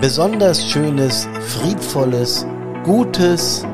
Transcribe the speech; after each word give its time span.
besonders 0.00 0.64
schönes, 0.64 1.28
friedvolles, 1.40 2.46
gutes 2.84 3.64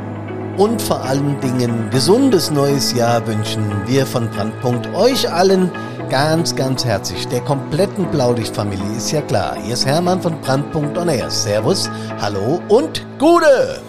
und 0.57 0.81
vor 0.81 1.03
allen 1.03 1.39
Dingen 1.41 1.91
gesundes 1.91 2.51
neues 2.51 2.95
Jahr 2.95 3.27
wünschen 3.27 3.65
wir 3.87 4.07
von 4.07 4.31
Brandpunkt 4.31 4.93
euch 4.95 5.31
allen 5.31 5.71
ganz, 6.09 6.55
ganz 6.55 6.85
herzlich. 6.85 7.27
Der 7.29 7.41
kompletten 7.41 8.07
Blaulichtfamilie 8.11 8.97
ist 8.97 9.11
ja 9.11 9.21
klar. 9.23 9.57
Hier 9.63 9.75
ist 9.75 9.87
Hermann 9.87 10.21
von 10.21 10.41
Brandpunkt 10.41 10.97
On 10.97 11.09
Air. 11.09 11.31
Servus, 11.31 11.91
hallo 12.21 12.61
und 12.69 13.05
Gude! 13.19 13.83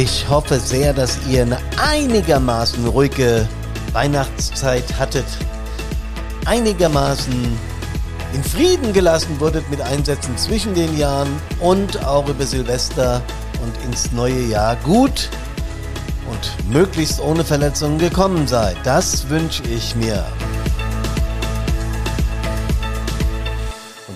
Ich 0.00 0.28
hoffe 0.28 0.60
sehr, 0.60 0.92
dass 0.92 1.18
ihr 1.28 1.42
eine 1.42 1.58
einigermaßen 1.76 2.86
ruhige 2.86 3.48
Weihnachtszeit 3.92 4.84
hattet, 4.96 5.24
einigermaßen 6.44 7.58
in 8.32 8.44
Frieden 8.44 8.92
gelassen 8.92 9.40
wurdet 9.40 9.68
mit 9.72 9.80
Einsätzen 9.80 10.38
zwischen 10.38 10.72
den 10.72 10.96
Jahren 10.96 11.42
und 11.58 12.04
auch 12.04 12.28
über 12.28 12.46
Silvester 12.46 13.20
und 13.60 13.74
ins 13.86 14.12
neue 14.12 14.42
Jahr 14.42 14.76
gut 14.84 15.30
und 16.30 16.72
möglichst 16.72 17.20
ohne 17.20 17.42
Verletzungen 17.42 17.98
gekommen 17.98 18.46
seid. 18.46 18.76
Das 18.84 19.28
wünsche 19.28 19.64
ich 19.64 19.96
mir. 19.96 20.24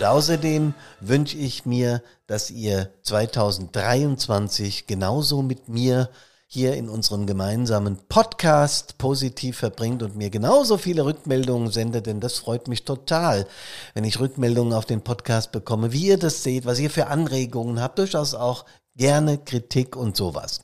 Und 0.02 0.08
außerdem 0.08 0.74
wünsche 0.98 1.36
ich 1.36 1.64
mir, 1.64 2.02
dass 2.26 2.50
ihr 2.50 2.90
2023 3.02 4.88
genauso 4.88 5.42
mit 5.42 5.68
mir 5.68 6.08
hier 6.48 6.74
in 6.74 6.88
unserem 6.88 7.24
gemeinsamen 7.24 7.96
Podcast 8.08 8.98
positiv 8.98 9.58
verbringt 9.58 10.02
und 10.02 10.16
mir 10.16 10.28
genauso 10.28 10.76
viele 10.76 11.04
Rückmeldungen 11.04 11.70
sendet, 11.70 12.06
denn 12.06 12.18
das 12.18 12.38
freut 12.38 12.66
mich 12.66 12.84
total, 12.84 13.46
wenn 13.94 14.02
ich 14.02 14.18
Rückmeldungen 14.18 14.72
auf 14.72 14.86
den 14.86 15.02
Podcast 15.02 15.52
bekomme, 15.52 15.92
wie 15.92 16.08
ihr 16.08 16.18
das 16.18 16.42
seht, 16.42 16.66
was 16.66 16.80
ihr 16.80 16.90
für 16.90 17.06
Anregungen 17.06 17.80
habt, 17.80 18.00
durchaus 18.00 18.34
auch 18.34 18.64
gerne 18.96 19.38
Kritik 19.38 19.96
und 19.96 20.16
sowas. 20.16 20.60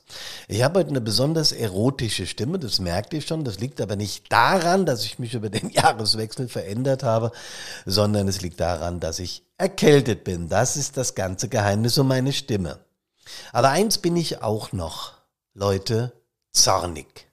Ich 0.47 0.63
habe 0.63 0.79
heute 0.79 0.89
eine 0.89 1.01
besonders 1.01 1.51
erotische 1.51 2.27
Stimme, 2.27 2.59
das 2.59 2.79
merkt 2.79 3.13
ihr 3.13 3.21
schon. 3.21 3.43
Das 3.43 3.59
liegt 3.59 3.81
aber 3.81 3.95
nicht 3.95 4.31
daran, 4.31 4.85
dass 4.85 5.03
ich 5.03 5.19
mich 5.19 5.33
über 5.33 5.49
den 5.49 5.69
Jahreswechsel 5.71 6.47
verändert 6.47 7.03
habe, 7.03 7.31
sondern 7.85 8.27
es 8.27 8.41
liegt 8.41 8.59
daran, 8.59 8.99
dass 8.99 9.19
ich 9.19 9.43
erkältet 9.57 10.23
bin. 10.23 10.49
Das 10.49 10.77
ist 10.77 10.97
das 10.97 11.15
ganze 11.15 11.49
Geheimnis 11.49 11.97
um 11.97 12.07
meine 12.07 12.33
Stimme. 12.33 12.79
Aber 13.51 13.69
eins 13.69 13.97
bin 13.97 14.15
ich 14.15 14.41
auch 14.41 14.71
noch, 14.71 15.13
Leute, 15.53 16.13
zornig. 16.51 17.27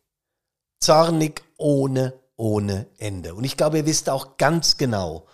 Zornig 0.80 1.42
ohne, 1.56 2.14
ohne 2.36 2.86
Ende. 2.98 3.34
Und 3.34 3.44
ich 3.44 3.56
glaube, 3.56 3.78
ihr 3.78 3.86
wisst 3.86 4.10
auch 4.10 4.36
ganz 4.36 4.76
genau, 4.76 5.26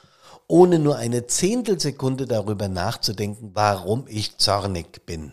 ohne 0.47 0.79
nur 0.79 0.97
eine 0.97 1.27
Zehntelsekunde 1.27 2.27
darüber 2.27 2.69
nachzudenken, 2.69 3.51
warum 3.55 4.05
ich 4.07 4.39
zornig 4.39 5.05
bin 5.07 5.33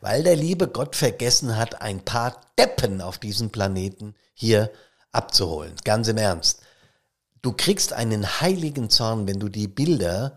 weil 0.00 0.22
der 0.22 0.36
liebe 0.36 0.68
Gott 0.68 0.96
vergessen 0.96 1.56
hat, 1.56 1.80
ein 1.82 2.00
paar 2.00 2.40
Deppen 2.58 3.00
auf 3.00 3.18
diesem 3.18 3.50
Planeten 3.50 4.14
hier 4.34 4.70
abzuholen. 5.12 5.74
Ganz 5.84 6.08
im 6.08 6.18
Ernst. 6.18 6.60
Du 7.42 7.52
kriegst 7.52 7.92
einen 7.92 8.40
heiligen 8.40 8.90
Zorn, 8.90 9.26
wenn 9.26 9.38
du 9.38 9.48
die 9.48 9.68
Bilder 9.68 10.36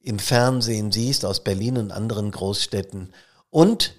im 0.00 0.18
Fernsehen 0.18 0.90
siehst 0.90 1.24
aus 1.24 1.44
Berlin 1.44 1.78
und 1.78 1.92
anderen 1.92 2.30
Großstädten. 2.30 3.12
Und 3.50 3.94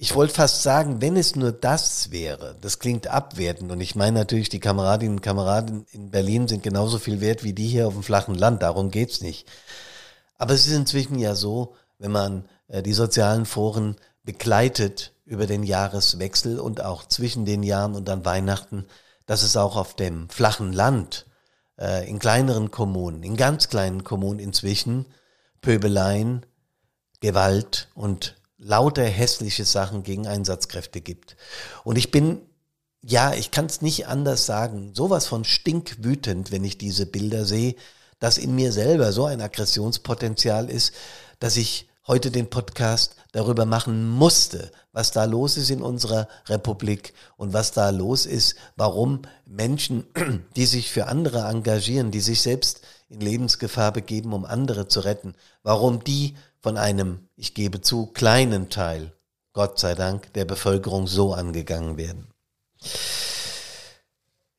ich 0.00 0.14
wollte 0.14 0.34
fast 0.34 0.62
sagen, 0.62 1.00
wenn 1.00 1.16
es 1.16 1.34
nur 1.34 1.50
das 1.50 2.12
wäre, 2.12 2.56
das 2.60 2.78
klingt 2.78 3.08
abwertend 3.08 3.72
und 3.72 3.80
ich 3.80 3.96
meine 3.96 4.20
natürlich, 4.20 4.48
die 4.48 4.60
Kameradinnen 4.60 5.16
und 5.16 5.22
Kameraden 5.22 5.86
in 5.90 6.12
Berlin 6.12 6.46
sind 6.46 6.62
genauso 6.62 6.98
viel 6.98 7.20
wert 7.20 7.42
wie 7.42 7.52
die 7.52 7.66
hier 7.66 7.88
auf 7.88 7.94
dem 7.94 8.04
flachen 8.04 8.36
Land, 8.36 8.62
darum 8.62 8.92
geht's 8.92 9.20
nicht. 9.20 9.48
Aber 10.36 10.54
es 10.54 10.66
ist 10.68 10.72
inzwischen 10.72 11.18
ja 11.18 11.34
so, 11.34 11.74
wenn 11.98 12.12
man 12.12 12.48
äh, 12.68 12.82
die 12.82 12.92
sozialen 12.92 13.46
Foren 13.46 13.96
begleitet 14.24 15.12
über 15.24 15.46
den 15.46 15.62
Jahreswechsel 15.62 16.58
und 16.58 16.82
auch 16.82 17.06
zwischen 17.06 17.44
den 17.44 17.62
Jahren 17.62 17.94
und 17.94 18.08
dann 18.08 18.24
Weihnachten, 18.24 18.86
dass 19.26 19.42
es 19.42 19.56
auch 19.56 19.76
auf 19.76 19.94
dem 19.94 20.28
flachen 20.30 20.72
Land, 20.72 21.26
äh, 21.78 22.08
in 22.08 22.18
kleineren 22.18 22.70
Kommunen, 22.70 23.22
in 23.22 23.36
ganz 23.36 23.68
kleinen 23.68 24.04
Kommunen 24.04 24.38
inzwischen 24.38 25.06
Pöbeleien, 25.60 26.46
Gewalt 27.20 27.88
und 27.94 28.36
lauter 28.58 29.04
hässliche 29.04 29.64
Sachen 29.64 30.02
gegen 30.02 30.26
Einsatzkräfte 30.26 31.00
gibt. 31.00 31.36
Und 31.84 31.96
ich 31.96 32.10
bin, 32.10 32.40
ja, 33.02 33.32
ich 33.34 33.50
kann 33.50 33.66
es 33.66 33.82
nicht 33.82 34.06
anders 34.08 34.46
sagen, 34.46 34.92
sowas 34.94 35.26
von 35.26 35.44
stinkwütend, 35.44 36.52
wenn 36.52 36.64
ich 36.64 36.78
diese 36.78 37.06
Bilder 37.06 37.44
sehe, 37.44 37.74
dass 38.18 38.38
in 38.38 38.54
mir 38.54 38.72
selber 38.72 39.12
so 39.12 39.26
ein 39.26 39.40
Aggressionspotenzial 39.40 40.68
ist, 40.68 40.92
dass 41.38 41.56
ich 41.56 41.88
heute 42.06 42.30
den 42.30 42.48
Podcast 42.48 43.14
darüber 43.32 43.66
machen 43.66 44.08
musste, 44.08 44.72
was 44.92 45.12
da 45.12 45.24
los 45.24 45.56
ist 45.56 45.70
in 45.70 45.82
unserer 45.82 46.26
Republik 46.46 47.12
und 47.36 47.52
was 47.52 47.72
da 47.72 47.90
los 47.90 48.26
ist, 48.26 48.56
warum 48.76 49.22
Menschen, 49.46 50.06
die 50.56 50.66
sich 50.66 50.90
für 50.90 51.06
andere 51.06 51.40
engagieren, 51.48 52.10
die 52.10 52.20
sich 52.20 52.40
selbst 52.40 52.80
in 53.08 53.20
Lebensgefahr 53.20 53.92
begeben, 53.92 54.32
um 54.32 54.44
andere 54.44 54.88
zu 54.88 55.00
retten, 55.00 55.34
warum 55.62 56.02
die 56.02 56.34
von 56.60 56.76
einem, 56.76 57.28
ich 57.36 57.54
gebe 57.54 57.80
zu, 57.80 58.06
kleinen 58.06 58.70
Teil, 58.70 59.12
Gott 59.52 59.78
sei 59.78 59.94
Dank, 59.94 60.32
der 60.32 60.44
Bevölkerung 60.44 61.06
so 61.06 61.34
angegangen 61.34 61.96
werden. 61.96 62.28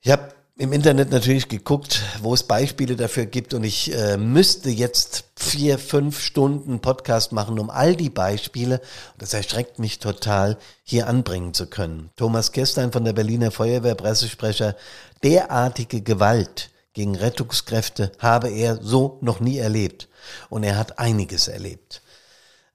Ich 0.01 0.11
habe 0.11 0.33
im 0.59 0.73
Internet 0.73 1.09
natürlich 1.09 1.47
geguckt, 1.47 2.01
wo 2.21 2.33
es 2.33 2.43
Beispiele 2.43 2.97
dafür 2.97 3.25
gibt 3.25 3.53
und 3.53 3.63
ich 3.63 3.95
äh, 3.95 4.17
müsste 4.17 4.69
jetzt 4.69 5.23
vier, 5.37 5.79
fünf 5.79 6.19
Stunden 6.19 6.81
Podcast 6.81 7.31
machen, 7.31 7.59
um 7.59 7.69
all 7.69 7.95
die 7.95 8.09
Beispiele, 8.09 8.81
das 9.17 9.33
erschreckt 9.33 9.79
mich 9.79 9.99
total, 9.99 10.57
hier 10.83 11.07
anbringen 11.07 11.53
zu 11.53 11.67
können. 11.67 12.09
Thomas 12.17 12.51
Kestein 12.51 12.91
von 12.91 13.05
der 13.05 13.13
Berliner 13.13 13.51
Feuerwehr, 13.51 13.95
Pressesprecher, 13.95 14.75
derartige 15.23 16.01
Gewalt 16.01 16.71
gegen 16.91 17.15
Rettungskräfte 17.15 18.11
habe 18.19 18.49
er 18.49 18.79
so 18.81 19.17
noch 19.21 19.39
nie 19.39 19.59
erlebt. 19.59 20.09
Und 20.49 20.63
er 20.63 20.77
hat 20.77 20.99
einiges 20.99 21.47
erlebt. 21.47 22.01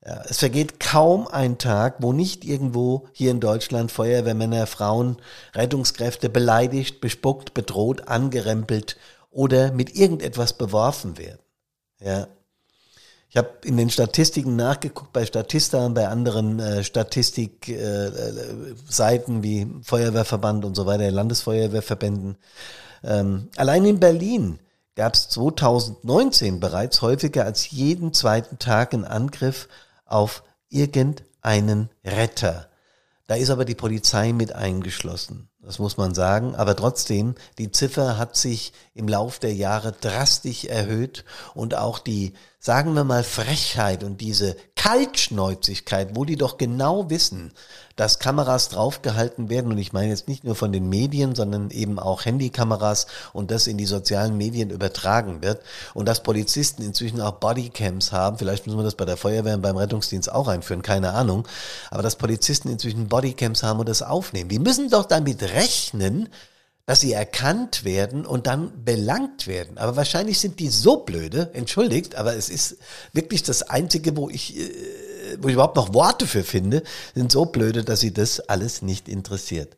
Ja, 0.05 0.21
es 0.29 0.37
vergeht 0.37 0.79
kaum 0.79 1.27
ein 1.27 1.57
Tag, 1.57 1.95
wo 1.99 2.13
nicht 2.13 2.45
irgendwo 2.45 3.07
hier 3.11 3.31
in 3.31 3.39
Deutschland 3.39 3.91
Feuerwehrmänner, 3.91 4.67
Frauen, 4.67 5.17
Rettungskräfte 5.55 6.29
beleidigt, 6.29 7.01
bespuckt, 7.01 7.55
bedroht, 7.55 8.07
angerempelt 8.07 8.97
oder 9.31 9.71
mit 9.71 9.95
irgendetwas 9.95 10.53
beworfen 10.53 11.17
werden. 11.17 11.39
Ja. 11.99 12.27
Ich 13.29 13.37
habe 13.37 13.49
in 13.63 13.77
den 13.77 13.89
Statistiken 13.89 14.55
nachgeguckt, 14.55 15.11
bei 15.11 15.25
Statista 15.25 15.83
und 15.85 15.95
bei 15.95 16.07
anderen 16.07 16.59
äh, 16.59 16.83
Statistikseiten 16.83 19.39
äh, 19.39 19.43
wie 19.43 19.67
Feuerwehrverband 19.81 20.65
und 20.65 20.75
so 20.75 20.85
weiter, 20.85 21.09
Landesfeuerwehrverbänden. 21.09 22.37
Ähm, 23.03 23.49
allein 23.57 23.85
in 23.85 23.99
Berlin 23.99 24.59
gab 24.95 25.15
es 25.15 25.29
2019 25.29 26.59
bereits 26.59 27.01
häufiger 27.01 27.43
als 27.43 27.71
jeden 27.71 28.13
zweiten 28.13 28.59
Tag 28.59 28.93
einen 28.93 29.03
Angriff 29.03 29.67
auf 30.05 30.43
irgendeinen 30.69 31.89
Retter. 32.03 32.69
Da 33.27 33.35
ist 33.35 33.49
aber 33.49 33.65
die 33.65 33.75
Polizei 33.75 34.33
mit 34.33 34.53
eingeschlossen. 34.53 35.49
Das 35.59 35.79
muss 35.79 35.97
man 35.97 36.13
sagen. 36.13 36.55
Aber 36.55 36.75
trotzdem, 36.75 37.33
die 37.57 37.71
Ziffer 37.71 38.17
hat 38.19 38.35
sich 38.35 38.71
im 38.93 39.07
Lauf 39.07 39.39
der 39.39 39.53
Jahre 39.53 39.91
drastisch 39.91 40.65
erhöht 40.65 41.25
und 41.55 41.75
auch 41.75 41.97
die, 41.97 42.33
sagen 42.65 42.95
wir 42.95 43.03
mal, 43.03 43.23
Frechheit 43.23 44.03
und 44.03 44.21
diese 44.21 44.57
Kaltschnäuzigkeit, 44.75 46.15
wo 46.15 46.25
die 46.25 46.35
doch 46.35 46.57
genau 46.57 47.11
wissen, 47.11 47.51
dass 47.95 48.17
Kameras 48.17 48.69
draufgehalten 48.69 49.51
werden. 49.51 49.71
Und 49.71 49.77
ich 49.77 49.93
meine 49.93 50.09
jetzt 50.09 50.27
nicht 50.27 50.43
nur 50.43 50.55
von 50.55 50.71
den 50.71 50.89
Medien, 50.89 51.35
sondern 51.35 51.69
eben 51.69 51.99
auch 51.99 52.25
Handykameras 52.25 53.05
und 53.33 53.51
das 53.51 53.67
in 53.67 53.77
die 53.77 53.85
sozialen 53.85 54.35
Medien 54.35 54.71
übertragen 54.71 55.43
wird. 55.43 55.61
Und 55.93 56.07
dass 56.07 56.23
Polizisten 56.23 56.81
inzwischen 56.81 57.21
auch 57.21 57.33
Bodycams 57.33 58.11
haben, 58.11 58.39
vielleicht 58.39 58.65
müssen 58.65 58.79
wir 58.79 58.83
das 58.83 58.95
bei 58.95 59.05
der 59.05 59.17
Feuerwehr 59.17 59.53
und 59.53 59.61
beim 59.61 59.77
Rettungsdienst 59.77 60.31
auch 60.31 60.47
einführen, 60.47 60.81
keine 60.81 61.13
Ahnung, 61.13 61.47
aber 61.91 62.01
dass 62.01 62.15
Polizisten 62.15 62.69
inzwischen 62.69 63.09
Bodycams 63.09 63.61
haben 63.61 63.79
und 63.79 63.87
das 63.87 64.01
aufnehmen. 64.01 64.49
Die 64.49 64.57
müssen 64.57 64.89
doch 64.89 65.05
damit 65.05 65.43
rechnen, 65.43 66.29
dass 66.85 67.01
sie 67.01 67.13
erkannt 67.13 67.83
werden 67.83 68.25
und 68.25 68.45
dann 68.47 68.83
belangt 68.83 69.47
werden. 69.47 69.77
Aber 69.77 69.95
wahrscheinlich 69.95 70.39
sind 70.39 70.59
die 70.59 70.69
so 70.69 70.97
blöde, 70.97 71.49
entschuldigt, 71.53 72.15
aber 72.15 72.35
es 72.35 72.49
ist 72.49 72.77
wirklich 73.11 73.41
das 73.41 73.63
Einzige, 73.63 74.15
wo 74.15 74.29
ich 74.29 74.57
äh, 74.57 74.71
wo 75.39 75.47
ich 75.47 75.53
überhaupt 75.53 75.75
noch 75.75 75.93
Worte 75.93 76.27
für 76.27 76.43
finde, 76.43 76.83
sind 77.13 77.31
so 77.31 77.45
blöde, 77.45 77.83
dass 77.83 77.99
sie 77.99 78.13
das 78.13 78.39
alles 78.39 78.81
nicht 78.81 79.09
interessiert. 79.09 79.77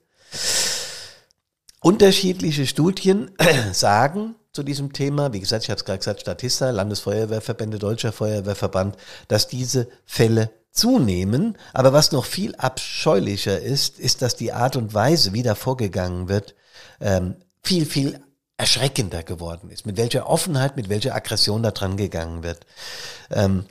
Unterschiedliche 1.81 2.65
Studien 2.67 3.31
sagen 3.71 4.35
zu 4.51 4.63
diesem 4.63 4.93
Thema, 4.93 5.33
wie 5.33 5.39
gesagt, 5.39 5.63
ich 5.63 5.69
habe 5.69 5.77
es 5.77 5.85
gerade 5.85 5.99
gesagt, 5.99 6.21
Statista, 6.21 6.69
Landesfeuerwehrverbände, 6.71 7.79
Deutscher 7.79 8.11
Feuerwehrverband, 8.11 8.97
dass 9.27 9.47
diese 9.47 9.87
Fälle 10.05 10.49
zunehmen. 10.71 11.57
Aber 11.73 11.93
was 11.93 12.11
noch 12.11 12.25
viel 12.25 12.55
abscheulicher 12.55 13.59
ist, 13.59 13.99
ist, 13.99 14.21
dass 14.21 14.35
die 14.35 14.53
Art 14.53 14.75
und 14.75 14.93
Weise, 14.93 15.33
wie 15.33 15.43
da 15.43 15.55
vorgegangen 15.55 16.27
wird, 16.27 16.55
ähm, 17.01 17.35
viel, 17.63 17.85
viel 17.85 18.19
erschreckender 18.57 19.23
geworden 19.23 19.69
ist, 19.69 19.85
mit 19.85 19.97
welcher 19.97 20.27
Offenheit, 20.27 20.75
mit 20.75 20.89
welcher 20.89 21.15
Aggression 21.15 21.61
da 21.61 21.71
dran 21.71 21.95
gegangen 21.95 22.43
wird. 22.43 22.65
Ähm, 23.29 23.65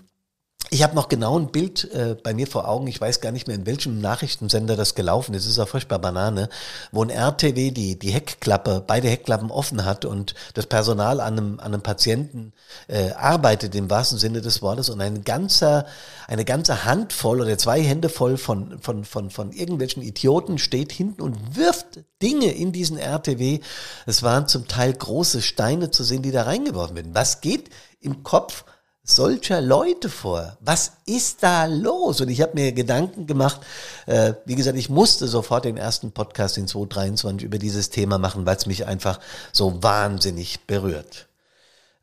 ich 0.70 0.82
habe 0.82 0.96
noch 0.96 1.08
genau 1.08 1.38
ein 1.38 1.52
Bild 1.52 1.90
äh, 1.92 2.16
bei 2.20 2.34
mir 2.34 2.46
vor 2.46 2.68
Augen, 2.68 2.88
ich 2.88 3.00
weiß 3.00 3.20
gar 3.20 3.30
nicht 3.30 3.46
mehr, 3.46 3.54
in 3.54 3.66
welchem 3.66 4.00
Nachrichtensender 4.00 4.74
das 4.74 4.96
gelaufen 4.96 5.32
ist, 5.34 5.44
es 5.44 5.52
ist 5.52 5.58
auch 5.60 5.68
furchtbar 5.68 6.00
Banane, 6.00 6.48
wo 6.90 7.02
ein 7.02 7.10
RTW 7.10 7.70
die, 7.70 7.98
die 7.98 8.10
Heckklappe, 8.10 8.82
beide 8.84 9.08
Heckklappen 9.08 9.50
offen 9.50 9.84
hat 9.84 10.04
und 10.04 10.34
das 10.54 10.66
Personal 10.66 11.20
an 11.20 11.38
einem, 11.38 11.60
an 11.60 11.66
einem 11.66 11.82
Patienten 11.82 12.52
äh, 12.88 13.12
arbeitet 13.12 13.74
im 13.76 13.88
wahrsten 13.90 14.18
Sinne 14.18 14.40
des 14.40 14.60
Wortes 14.60 14.90
und 14.90 15.00
ein 15.00 15.22
ganzer, 15.22 15.86
eine 16.26 16.44
ganze 16.44 16.84
Handvoll 16.84 17.40
oder 17.42 17.56
zwei 17.58 17.80
Hände 17.82 18.08
voll 18.08 18.36
von, 18.36 18.80
von, 18.80 19.04
von, 19.04 19.30
von 19.30 19.52
irgendwelchen 19.52 20.02
Idioten 20.02 20.58
steht 20.58 20.90
hinten 20.90 21.22
und 21.22 21.56
wirft 21.56 22.00
Dinge 22.20 22.50
in 22.50 22.72
diesen 22.72 22.98
RTW. 22.98 23.60
Es 24.06 24.24
waren 24.24 24.48
zum 24.48 24.66
Teil 24.66 24.92
große 24.92 25.42
Steine 25.42 25.90
zu 25.92 26.02
sehen, 26.02 26.22
die 26.22 26.32
da 26.32 26.42
reingeworfen 26.42 26.96
werden. 26.96 27.14
Was 27.14 27.40
geht 27.40 27.70
im 28.00 28.24
Kopf 28.24 28.64
solcher 29.06 29.61
Leute 29.61 30.11
vor? 30.11 30.58
Was 30.61 30.93
ist 31.06 31.43
da 31.43 31.64
los? 31.67 32.20
Und 32.20 32.29
ich 32.29 32.43
habe 32.43 32.53
mir 32.55 32.73
Gedanken 32.73 33.26
gemacht, 33.26 33.61
äh, 34.06 34.35
wie 34.44 34.56
gesagt, 34.56 34.76
ich 34.76 34.91
musste 34.91 35.29
sofort 35.29 35.64
den 35.64 35.76
ersten 35.76 36.11
Podcast 36.11 36.58
in 36.58 36.67
2023 36.67 37.47
über 37.47 37.58
dieses 37.58 37.91
Thema 37.91 38.19
machen, 38.19 38.44
weil 38.44 38.56
es 38.56 38.67
mich 38.67 38.87
einfach 38.87 39.20
so 39.53 39.82
wahnsinnig 39.82 40.67
berührt. 40.67 41.29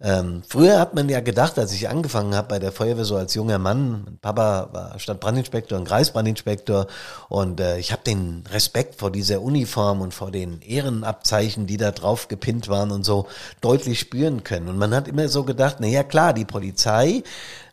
Ähm, 0.01 0.43
früher 0.47 0.79
hat 0.79 0.95
man 0.95 1.07
ja 1.07 1.21
gedacht, 1.21 1.57
als 1.57 1.71
ich 1.71 1.87
angefangen 1.87 2.35
habe 2.35 2.49
bei 2.49 2.59
der 2.59 2.73
Feuerwehr 2.73 3.05
so 3.05 3.15
als 3.15 3.35
junger 3.35 3.57
Mann, 3.57 4.03
mein 4.03 4.17
Papa 4.17 4.69
war 4.73 4.99
Stadtbrandinspektor 4.99 5.77
und 5.77 5.87
Kreisbrandinspektor 5.87 6.87
und 7.29 7.61
äh, 7.61 7.77
ich 7.77 7.93
habe 7.93 8.03
den 8.03 8.43
Respekt 8.51 8.95
vor 8.95 9.11
dieser 9.11 9.41
Uniform 9.41 10.01
und 10.01 10.13
vor 10.13 10.29
den 10.29 10.61
Ehrenabzeichen, 10.61 11.67
die 11.67 11.77
da 11.77 11.91
drauf 11.91 12.27
gepinnt 12.27 12.67
waren 12.67 12.91
und 12.91 13.05
so 13.05 13.27
deutlich 13.61 13.99
spüren 13.99 14.43
können. 14.43 14.67
Und 14.67 14.77
man 14.77 14.93
hat 14.93 15.07
immer 15.07 15.29
so 15.29 15.43
gedacht, 15.43 15.77
na 15.79 15.87
ja 15.87 16.03
klar, 16.03 16.33
die 16.33 16.45
Polizei 16.45 17.23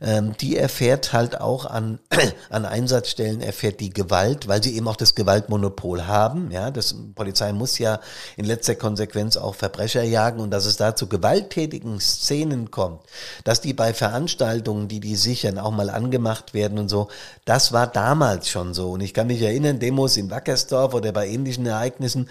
ähm, 0.00 0.34
die 0.40 0.56
erfährt 0.56 1.12
halt 1.12 1.40
auch 1.40 1.66
an, 1.66 1.98
an 2.50 2.64
Einsatzstellen, 2.64 3.40
erfährt 3.40 3.80
die 3.80 3.90
Gewalt, 3.90 4.48
weil 4.48 4.62
sie 4.62 4.76
eben 4.76 4.88
auch 4.88 4.96
das 4.96 5.14
Gewaltmonopol 5.14 6.06
haben. 6.06 6.50
Ja, 6.50 6.70
das 6.70 6.94
Polizei 7.14 7.52
muss 7.52 7.78
ja 7.78 8.00
in 8.36 8.46
letzter 8.46 8.74
Konsequenz 8.74 9.36
auch 9.36 9.54
Verbrecher 9.54 10.02
jagen 10.02 10.40
und 10.40 10.50
dass 10.50 10.64
es 10.64 10.76
da 10.76 10.96
zu 10.96 11.06
gewalttätigen 11.06 12.00
Szenen 12.00 12.70
kommt, 12.70 13.02
dass 13.44 13.60
die 13.60 13.74
bei 13.74 13.92
Veranstaltungen, 13.92 14.88
die 14.88 15.00
die 15.00 15.16
sichern, 15.16 15.58
auch 15.58 15.72
mal 15.72 15.90
angemacht 15.90 16.54
werden 16.54 16.78
und 16.78 16.88
so, 16.88 17.08
das 17.44 17.72
war 17.72 17.86
damals 17.86 18.48
schon 18.48 18.74
so. 18.74 18.92
Und 18.92 19.00
ich 19.00 19.14
kann 19.14 19.26
mich 19.26 19.42
erinnern, 19.42 19.78
Demos 19.78 20.16
in 20.16 20.30
Wackersdorf 20.30 20.94
oder 20.94 21.12
bei 21.12 21.28
ähnlichen 21.28 21.66
Ereignissen, 21.66 22.28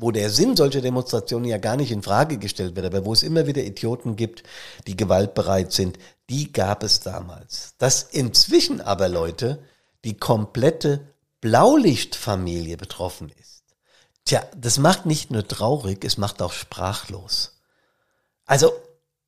wo 0.00 0.10
der 0.10 0.30
Sinn 0.30 0.56
solcher 0.56 0.80
Demonstrationen 0.80 1.44
ja 1.44 1.58
gar 1.58 1.76
nicht 1.76 1.92
in 1.92 2.02
Frage 2.02 2.38
gestellt 2.38 2.74
wird, 2.74 2.86
aber 2.86 3.04
wo 3.04 3.12
es 3.12 3.22
immer 3.22 3.46
wieder 3.46 3.62
Idioten 3.62 4.16
gibt, 4.16 4.42
die 4.86 4.96
gewaltbereit 4.96 5.72
sind, 5.72 5.98
die 6.30 6.52
gab 6.52 6.82
es 6.82 7.00
damals. 7.00 7.74
Dass 7.78 8.02
inzwischen 8.02 8.80
aber 8.80 9.08
Leute 9.08 9.62
die 10.04 10.16
komplette 10.16 11.00
Blaulichtfamilie 11.42 12.78
betroffen 12.78 13.30
ist. 13.40 13.62
Tja, 14.24 14.42
das 14.56 14.78
macht 14.78 15.04
nicht 15.04 15.30
nur 15.30 15.46
traurig, 15.46 16.04
es 16.04 16.16
macht 16.16 16.40
auch 16.40 16.52
sprachlos. 16.52 17.58
Also 18.46 18.72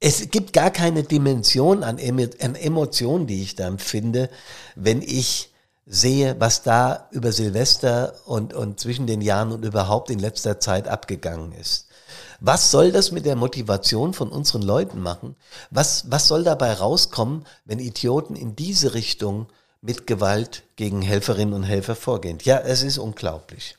es 0.00 0.30
gibt 0.30 0.52
gar 0.52 0.70
keine 0.70 1.04
Dimension 1.04 1.84
an, 1.84 1.98
Emotionen, 1.98 3.26
die 3.26 3.42
ich 3.42 3.54
da 3.54 3.69
empfinde, 3.69 4.30
wenn 4.74 5.02
ich 5.02 5.51
sehe, 5.87 6.37
was 6.38 6.62
da 6.62 7.08
über 7.11 7.32
Silvester 7.32 8.14
und, 8.26 8.55
und 8.55 8.81
zwischen 8.81 9.06
den 9.06 9.20
Jahren 9.20 9.52
und 9.52 9.64
überhaupt 9.64 10.11
in 10.11 10.19
letzter 10.19 10.61
Zeit 10.61 10.88
abgegangen 10.88 11.52
ist. 11.52 11.88
Was 12.40 12.70
soll 12.70 12.90
das 12.90 13.12
mit 13.12 13.25
der 13.25 13.37
Motivation 13.37 14.14
von 14.14 14.31
unseren 14.31 14.62
Leuten 14.62 15.00
machen? 15.00 15.37
Was, 15.70 16.11
was 16.11 16.29
soll 16.29 16.43
dabei 16.43 16.73
rauskommen, 16.73 17.46
wenn 17.64 17.79
Idioten 17.79 18.34
in 18.34 18.56
diese 18.56 18.94
Richtung 18.94 19.46
mit 19.81 20.06
Gewalt 20.06 20.64
gegen 20.76 21.02
Helferinnen 21.02 21.55
und 21.55 21.62
Helfer 21.62 21.94
vorgehen? 21.94 22.38
Ja, 22.43 22.58
es 22.58 22.82
ist 22.82 22.99
unglaublich. 22.99 23.76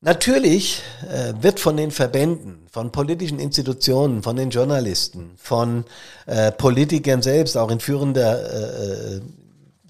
Natürlich 0.00 0.82
äh, 1.08 1.34
wird 1.40 1.58
von 1.58 1.76
den 1.76 1.90
Verbänden, 1.90 2.66
von 2.70 2.92
politischen 2.92 3.40
Institutionen, 3.40 4.22
von 4.22 4.36
den 4.36 4.50
Journalisten, 4.50 5.32
von 5.36 5.84
äh, 6.26 6.52
Politikern 6.52 7.20
selbst, 7.20 7.56
auch 7.56 7.70
in 7.70 7.80
führender 7.80 9.16
äh, 9.16 9.20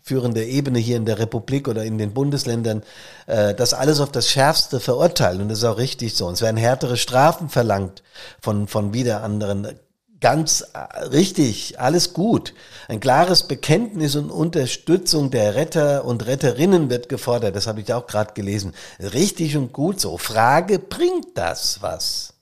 führende 0.09 0.45
Ebene 0.45 0.79
hier 0.79 0.97
in 0.97 1.05
der 1.05 1.19
Republik 1.19 1.69
oder 1.69 1.85
in 1.85 1.99
den 1.99 2.15
Bundesländern 2.15 2.83
äh, 3.27 3.55
das 3.55 3.75
alles 3.75 4.01
auf 4.01 4.11
das 4.11 4.29
Schärfste 4.29 4.81
verurteilen. 4.81 5.43
Und 5.43 5.51
das 5.51 5.59
ist 5.59 5.65
auch 5.65 5.77
richtig 5.77 6.15
so. 6.15 6.27
Und 6.27 6.35
es 6.35 6.43
werden 6.43 6.57
härtere 6.57 6.97
Strafen 6.97 7.51
verlangt 7.51 8.03
von, 8.41 8.67
von 8.67 8.95
wieder 8.95 9.23
anderen. 9.23 9.79
Ganz 10.21 10.63
äh, 10.73 11.05
richtig, 11.05 11.79
alles 11.79 12.15
gut. 12.15 12.55
Ein 12.89 13.01
klares 13.01 13.43
Bekenntnis 13.43 14.17
und 14.17 14.31
Unterstützung 14.31 15.31
der 15.31 15.55
Retter 15.55 16.07
und 16.07 16.27
Retterinnen 16.27 16.89
wird 16.89 17.11
gefordert. 17.11 17.55
Das 17.55 17.67
habe 17.67 17.83
ich 17.83 17.93
auch 17.93 18.07
gerade 18.07 18.33
gelesen. 18.33 18.73
Richtig 18.99 19.59
und 19.59 19.75
gut 19.75 20.01
so. 20.01 20.17
Frage, 20.17 20.79
bringt 20.79 21.37
das 21.37 21.83
was? 21.83 22.33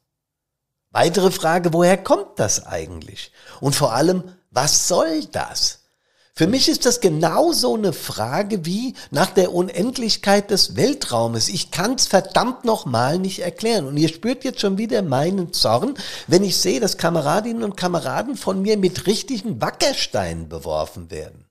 Weitere 0.92 1.32
Frage, 1.32 1.72
woher 1.72 1.98
kommt 1.98 2.38
das 2.38 2.64
eigentlich? 2.64 3.32
Und 3.60 3.74
vor 3.74 3.92
allem, 3.92 4.22
was 4.50 4.86
soll 4.86 5.24
das? 5.26 5.80
Für 6.38 6.47
mich 6.47 6.69
ist 6.69 6.85
das 6.85 7.00
genauso 7.00 7.75
eine 7.75 7.94
Frage 7.94 8.67
wie 8.67 8.93
nach 9.11 9.31
der 9.31 9.55
Unendlichkeit 9.55 10.50
des 10.50 10.77
Weltraumes. 10.77 11.49
Ich 11.49 11.71
kann 11.71 11.94
es 11.94 12.06
verdammt 12.06 12.67
nochmal 12.67 13.19
nicht 13.19 13.38
erklären. 13.38 13.87
Und 13.87 13.97
ihr 13.97 14.09
spürt 14.09 14.44
jetzt 14.44 14.61
schon 14.61 14.77
wieder 14.77 15.00
meinen 15.00 15.55
Zorn, 15.55 15.94
wenn 16.27 16.44
ich 16.44 16.59
sehe, 16.59 16.79
dass 16.79 16.99
Kameradinnen 16.99 17.62
und 17.62 17.79
Kameraden 17.79 18.37
von 18.37 18.61
mir 18.61 18.77
mit 18.77 19.06
richtigen 19.06 19.62
Wackersteinen 19.62 20.50
beworfen 20.50 21.11
werden. 21.11 21.47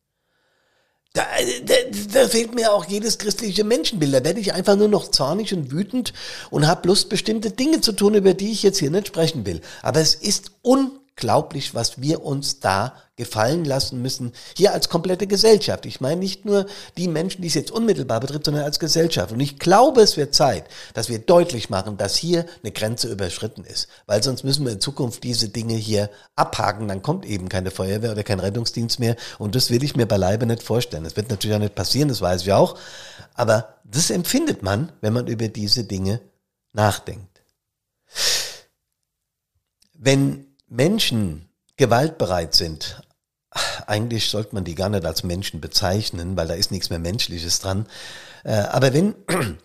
Da, 1.14 1.24
da, 1.64 1.74
da 2.14 2.28
fehlt 2.28 2.54
mir 2.54 2.72
auch 2.72 2.86
jedes 2.86 3.18
christliche 3.18 3.64
Menschenbild. 3.64 4.14
Da 4.14 4.24
werde 4.24 4.40
ich 4.40 4.54
einfach 4.54 4.76
nur 4.76 4.90
noch 4.90 5.10
zornig 5.10 5.52
und 5.52 5.72
wütend 5.72 6.14
und 6.52 6.68
habe 6.68 6.88
Lust, 6.88 7.10
bestimmte 7.10 7.50
Dinge 7.50 7.82
zu 7.82 7.94
tun, 7.94 8.14
über 8.14 8.36
die 8.36 8.52
ich 8.52 8.62
jetzt 8.62 8.78
hier 8.78 8.92
nicht 8.92 9.08
sprechen 9.08 9.48
will. 9.48 9.62
Aber 9.82 10.00
es 10.00 10.14
ist 10.14 10.52
unglaublich 10.62 11.05
unglaublich, 11.16 11.74
was 11.74 12.02
wir 12.02 12.26
uns 12.26 12.60
da 12.60 12.94
gefallen 13.16 13.64
lassen 13.64 14.02
müssen, 14.02 14.34
hier 14.58 14.74
als 14.74 14.90
komplette 14.90 15.28
Gesellschaft. 15.28 15.86
Ich 15.86 16.02
meine 16.02 16.20
nicht 16.20 16.44
nur 16.44 16.66
die 16.98 17.08
Menschen, 17.08 17.42
die 17.42 17.48
es 17.48 17.54
jetzt 17.54 17.72
unmittelbar 17.72 18.20
betrifft, 18.20 18.46
sondern 18.46 18.66
als 18.66 18.80
Gesellschaft. 18.80 19.32
Und 19.32 19.40
ich 19.40 19.58
glaube, 19.58 20.02
es 20.02 20.18
wird 20.18 20.36
Zeit, 20.36 20.66
dass 20.94 21.08
wir 21.08 21.20
deutlich 21.20 21.70
machen, 21.70 21.96
dass 21.96 22.18
hier 22.18 22.46
eine 22.62 22.74
Grenze 22.74 23.10
überschritten 23.10 23.64
ist. 23.64 23.88
Weil 24.06 24.22
sonst 24.22 24.44
müssen 24.44 24.66
wir 24.66 24.74
in 24.74 24.82
Zukunft 24.82 25.24
diese 25.24 25.48
Dinge 25.48 25.76
hier 25.76 26.10
abhaken. 26.36 26.90
Dann 26.90 27.02
kommt 27.02 27.26
eben 27.26 27.48
keine 27.48 27.72
Feuerwehr 27.72 28.12
oder 28.12 28.24
kein 28.24 28.42
Rettungsdienst 28.42 29.00
mehr. 29.00 29.16
Und 29.40 29.56
das 29.56 29.70
will 29.70 29.84
ich 29.84 29.96
mir 29.96 30.08
beileibe 30.08 30.46
nicht 30.46 30.64
vorstellen. 30.64 31.06
Das 31.06 31.16
wird 31.16 31.30
natürlich 31.30 31.56
auch 31.56 31.62
nicht 31.62 31.76
passieren, 31.76 32.10
das 32.10 32.20
weiß 32.20 32.42
ich 32.42 32.52
auch. 32.52 32.78
Aber 33.36 33.76
das 33.86 34.10
empfindet 34.10 34.64
man, 34.64 34.92
wenn 35.00 35.14
man 35.14 35.28
über 35.28 35.48
diese 35.48 35.86
Dinge 35.86 36.20
nachdenkt. 36.74 37.42
Wenn 39.94 40.55
Menschen 40.76 41.50
gewaltbereit 41.78 42.54
sind, 42.54 43.02
eigentlich 43.88 44.30
sollte 44.30 44.54
man 44.56 44.66
die 44.66 44.76
gar 44.76 44.90
nicht 44.90 45.06
als 45.06 45.24
Menschen 45.24 45.62
bezeichnen, 45.62 46.36
weil 46.36 46.48
da 46.48 46.54
ist 46.56 46.72
nichts 46.72 46.90
mehr 46.90 47.00
Menschliches 47.00 47.60
dran. 47.60 47.88
Äh, 48.44 48.54
aber 48.54 48.94
wenn 48.94 49.16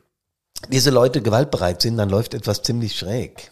diese 0.69 0.91
Leute 0.91 1.23
gewaltbereit 1.23 1.83
sind, 1.83 1.97
dann 1.97 2.11
läuft 2.11 2.35
etwas 2.35 2.63
ziemlich 2.63 2.97
schräg. 2.97 3.51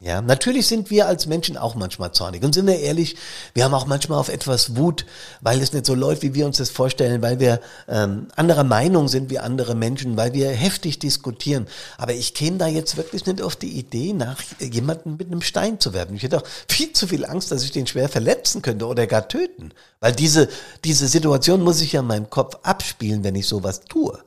Ja, 0.00 0.20
natürlich 0.20 0.66
sind 0.66 0.90
wir 0.90 1.06
als 1.06 1.26
Menschen 1.26 1.56
auch 1.56 1.76
manchmal 1.76 2.12
zornig. 2.12 2.42
Und 2.44 2.52
sind 2.52 2.66
wir 2.66 2.78
ehrlich, 2.78 3.16
wir 3.54 3.64
haben 3.64 3.72
auch 3.72 3.86
manchmal 3.86 4.18
auf 4.18 4.28
etwas 4.28 4.76
Wut, 4.76 5.06
weil 5.40 5.62
es 5.62 5.72
nicht 5.72 5.86
so 5.86 5.94
läuft, 5.94 6.22
wie 6.22 6.34
wir 6.34 6.44
uns 6.44 6.58
das 6.58 6.68
vorstellen, 6.68 7.22
weil 7.22 7.40
wir 7.40 7.60
ähm, 7.88 8.28
anderer 8.36 8.64
Meinung 8.64 9.08
sind 9.08 9.30
wie 9.30 9.38
andere 9.38 9.74
Menschen, 9.74 10.16
weil 10.16 10.34
wir 10.34 10.50
heftig 10.50 10.98
diskutieren. 10.98 11.66
Aber 11.96 12.12
ich 12.12 12.34
käme 12.34 12.58
da 12.58 12.66
jetzt 12.66 12.98
wirklich 12.98 13.24
nicht 13.24 13.40
auf 13.40 13.56
die 13.56 13.78
Idee, 13.78 14.12
nach 14.12 14.42
jemanden 14.60 15.16
mit 15.16 15.28
einem 15.28 15.40
Stein 15.42 15.80
zu 15.80 15.94
werfen. 15.94 16.16
Ich 16.16 16.22
hätte 16.22 16.38
auch 16.38 16.46
viel 16.68 16.92
zu 16.92 17.06
viel 17.06 17.24
Angst, 17.24 17.50
dass 17.50 17.64
ich 17.64 17.72
den 17.72 17.86
schwer 17.86 18.10
verletzen 18.10 18.62
könnte 18.62 18.86
oder 18.86 19.06
gar 19.06 19.28
töten. 19.28 19.70
Weil 20.00 20.12
diese, 20.12 20.48
diese 20.84 21.06
Situation 21.08 21.62
muss 21.62 21.80
ich 21.80 21.92
ja 21.92 22.00
in 22.00 22.06
meinem 22.08 22.28
Kopf 22.28 22.58
abspielen, 22.62 23.24
wenn 23.24 23.36
ich 23.36 23.46
sowas 23.46 23.80
tue. 23.88 24.18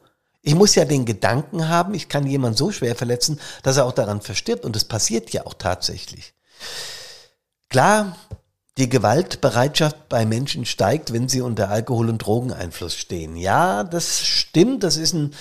Ich 0.42 0.56
muss 0.56 0.76
ja 0.76 0.86
den 0.86 1.06
Gedanken 1.06 1.68
haben, 1.68 1.94
ich 1.94 2.10
kann 2.10 2.26
jemanden 2.26 2.58
so 2.58 2.72
schwer 2.72 2.96
verletzen, 2.96 3.40
dass 3.64 3.78
er 3.78 3.86
auch 3.86 3.92
daran 3.92 4.22
verstirbt. 4.22 4.66
Und 4.66 4.76
das 4.76 4.86
passiert 4.86 5.32
ja 5.32 5.46
auch 5.46 5.56
tatsächlich. 5.56 6.34
Klar, 7.70 8.16
die 8.78 8.90
Gewaltbereitschaft 8.90 10.08
bei 10.08 10.26
Menschen 10.26 10.66
steigt, 10.66 11.12
wenn 11.12 11.28
sie 11.28 11.42
unter 11.42 11.70
Alkohol- 11.70 12.10
und 12.10 12.20
Drogeneinfluss 12.20 12.96
stehen. 12.96 13.36
Ja, 13.36 13.84
das 13.84 14.24
stimmt. 14.24 14.84
Das 14.84 14.98
ist 14.98 15.14
ein, 15.14 15.34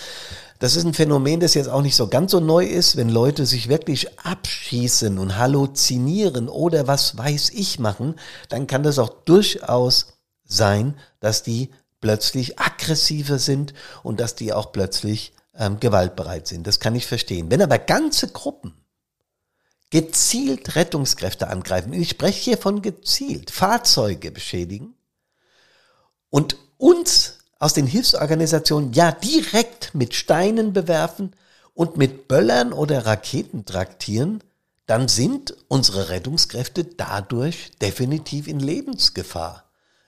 das 0.58 0.74
ist 0.74 0.84
ein 0.84 0.94
Phänomen, 0.94 1.40
das 1.40 1.54
jetzt 1.54 1.68
auch 1.68 1.82
nicht 1.82 1.96
so 1.96 2.08
ganz 2.08 2.30
so 2.30 2.40
neu 2.40 2.64
ist, 2.64 2.96
wenn 2.96 3.10
Leute 3.10 3.44
sich 3.44 3.68
wirklich 3.68 4.18
abschießen 4.20 5.18
und 5.18 5.36
halluzinieren 5.36 6.48
oder 6.48 6.86
was 6.86 7.18
weiß 7.18 7.50
ich 7.50 7.78
machen, 7.78 8.14
dann 8.48 8.66
kann 8.66 8.82
das 8.82 8.98
auch 8.98 9.10
durchaus 9.24 10.14
sein, 10.44 10.96
dass 11.20 11.42
die 11.42 11.70
plötzlich 12.06 12.56
aggressiver 12.60 13.40
sind 13.40 13.74
und 14.04 14.20
dass 14.20 14.36
die 14.36 14.52
auch 14.52 14.70
plötzlich 14.70 15.32
ähm, 15.58 15.80
gewaltbereit 15.80 16.46
sind. 16.46 16.64
Das 16.64 16.78
kann 16.78 16.94
ich 16.94 17.04
verstehen. 17.04 17.50
Wenn 17.50 17.60
aber 17.60 17.80
ganze 17.80 18.28
Gruppen 18.28 18.74
gezielt 19.90 20.76
Rettungskräfte 20.76 21.48
angreifen, 21.48 21.92
ich 21.92 22.10
spreche 22.10 22.38
hier 22.40 22.58
von 22.58 22.80
gezielt, 22.80 23.50
Fahrzeuge 23.50 24.30
beschädigen 24.30 24.94
und 26.30 26.56
uns 26.78 27.38
aus 27.58 27.74
den 27.74 27.88
Hilfsorganisationen 27.88 28.92
ja 28.92 29.10
direkt 29.10 29.92
mit 29.92 30.14
Steinen 30.14 30.72
bewerfen 30.72 31.34
und 31.74 31.96
mit 31.96 32.28
Böllern 32.28 32.72
oder 32.72 33.04
Raketen 33.04 33.64
traktieren, 33.64 34.44
dann 34.86 35.08
sind 35.08 35.56
unsere 35.66 36.08
Rettungskräfte 36.10 36.84
dadurch 36.84 37.72
definitiv 37.82 38.46
in 38.46 38.60
Lebensgefahr. 38.60 39.65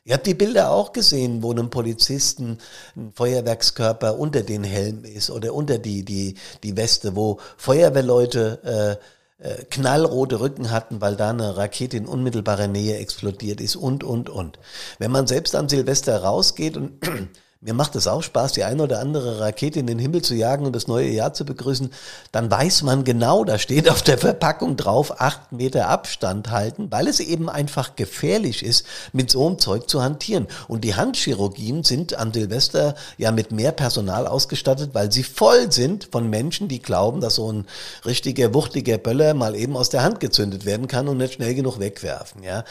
Ihr 0.09 0.15
habt 0.15 0.27
die 0.27 0.33
Bilder 0.33 0.71
auch 0.71 0.95
gesehen, 0.95 1.43
wo 1.43 1.51
einem 1.51 1.69
Polizisten 1.69 2.57
ein 2.97 3.13
Feuerwerkskörper 3.15 4.19
unter 4.19 4.43
den 4.43 4.65
Helm 4.65 5.05
ist 5.05 5.29
oder 5.29 5.53
unter 5.53 5.77
die, 5.77 6.03
die, 6.03 6.35
die 6.63 6.79
Weste, 6.79 7.15
wo 7.15 7.39
Feuerwehrleute 7.59 8.99
äh, 9.43 9.47
äh, 9.47 9.65
knallrote 9.65 10.41
Rücken 10.41 10.71
hatten, 10.71 11.03
weil 11.03 11.17
da 11.17 11.29
eine 11.29 11.59
Rakete 11.59 11.99
in 11.99 12.07
unmittelbarer 12.07 12.69
Nähe 12.69 12.97
explodiert 12.97 13.61
ist 13.61 13.77
und, 13.77 14.03
und, 14.03 14.31
und. 14.31 14.59
Wenn 14.99 15.11
man 15.11 15.27
selbst 15.27 15.55
am 15.55 15.69
Silvester 15.69 16.23
rausgeht 16.23 16.79
und 16.79 16.93
mir 17.61 17.75
macht 17.75 17.97
es 17.97 18.07
auch 18.07 18.23
Spaß, 18.23 18.53
die 18.53 18.63
eine 18.63 18.85
oder 18.85 19.01
andere 19.01 19.41
Rakete 19.41 19.81
in 19.81 19.89
den 19.89 19.99
Himmel 19.99 20.23
zu 20.23 20.37
jagen 20.37 20.65
und 20.65 20.77
das 20.77 20.87
neue 20.87 21.09
Jahr 21.09 21.35
zu 21.35 21.45
begrüßen. 21.45 21.91
Dann 22.31 22.49
weiß 22.49 22.83
man 22.83 23.03
genau, 23.03 23.43
da 23.43 23.59
steht 23.59 23.91
auf 23.91 24.03
der 24.03 24.17
Verpackung 24.17 24.77
drauf, 24.77 25.21
acht 25.21 25.51
Meter 25.51 25.89
Abstand 25.89 26.53
halten, 26.53 26.87
weil 26.93 27.09
es 27.09 27.19
eben 27.19 27.51
einfach 27.51 27.97
gefährlich 27.97 28.65
ist, 28.65 28.87
mit 29.13 29.29
so 29.33 29.45
einem 29.45 29.59
Zeug 29.59 29.91
zu 29.91 30.01
hantieren. 30.05 30.47
Und 30.69 30.85
die 30.85 30.95
Handchirurgien 30.95 31.83
sind 31.83 32.15
an 32.15 32.33
Silvester 32.33 32.95
ja 33.17 33.33
mit 33.33 33.51
mehr 33.51 33.73
Personal 33.73 34.29
ausgestattet, 34.29 34.91
weil 34.93 35.11
sie 35.11 35.25
voll 35.25 35.73
sind 35.73 36.11
von 36.13 36.31
Menschen, 36.31 36.69
die 36.69 36.81
glauben, 36.81 37.21
dass 37.21 37.35
so 37.35 37.51
ein 37.51 37.67
richtiger, 38.07 38.55
wuchtiger 38.55 38.99
Böller 38.99 39.35
mal 39.35 39.57
eben 39.57 39.77
aus 39.77 39.89
der 39.89 40.05
Hand 40.05 40.21
gezündet 40.21 40.65
werden 40.65 40.87
kann 40.87 41.09
und 41.09 41.17
nicht 41.17 41.35
schnell 41.35 41.57
genug 41.57 41.81
wegwerfen. 41.81 42.45
Ja, 42.45 42.65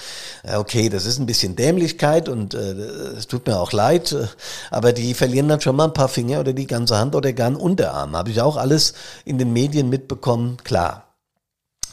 okay, 0.57 0.87
das 0.87 1.05
ist 1.05 1.19
ein 1.19 1.25
bisschen 1.25 1.57
Dämlichkeit 1.57 2.29
und 2.29 2.53
äh, 2.53 2.71
es 3.17 3.25
äh, 3.25 3.27
tut 3.27 3.45
mir 3.47 3.59
auch 3.59 3.73
leid. 3.73 4.15
Aber 4.77 4.93
die 4.93 5.15
verlieren 5.15 5.47
dann 5.47 5.59
schon 5.59 5.75
mal 5.75 5.85
ein 5.85 5.93
paar 5.93 6.07
Finger 6.07 6.39
oder 6.39 6.53
die 6.53 6.67
ganze 6.67 6.99
Hand 6.99 7.15
oder 7.15 7.33
gar 7.33 7.47
einen 7.47 7.55
Unterarm. 7.55 8.15
Habe 8.15 8.29
ich 8.29 8.41
auch 8.41 8.57
alles 8.57 8.93
in 9.25 9.39
den 9.39 9.51
Medien 9.51 9.89
mitbekommen, 9.89 10.57
klar. 10.63 11.15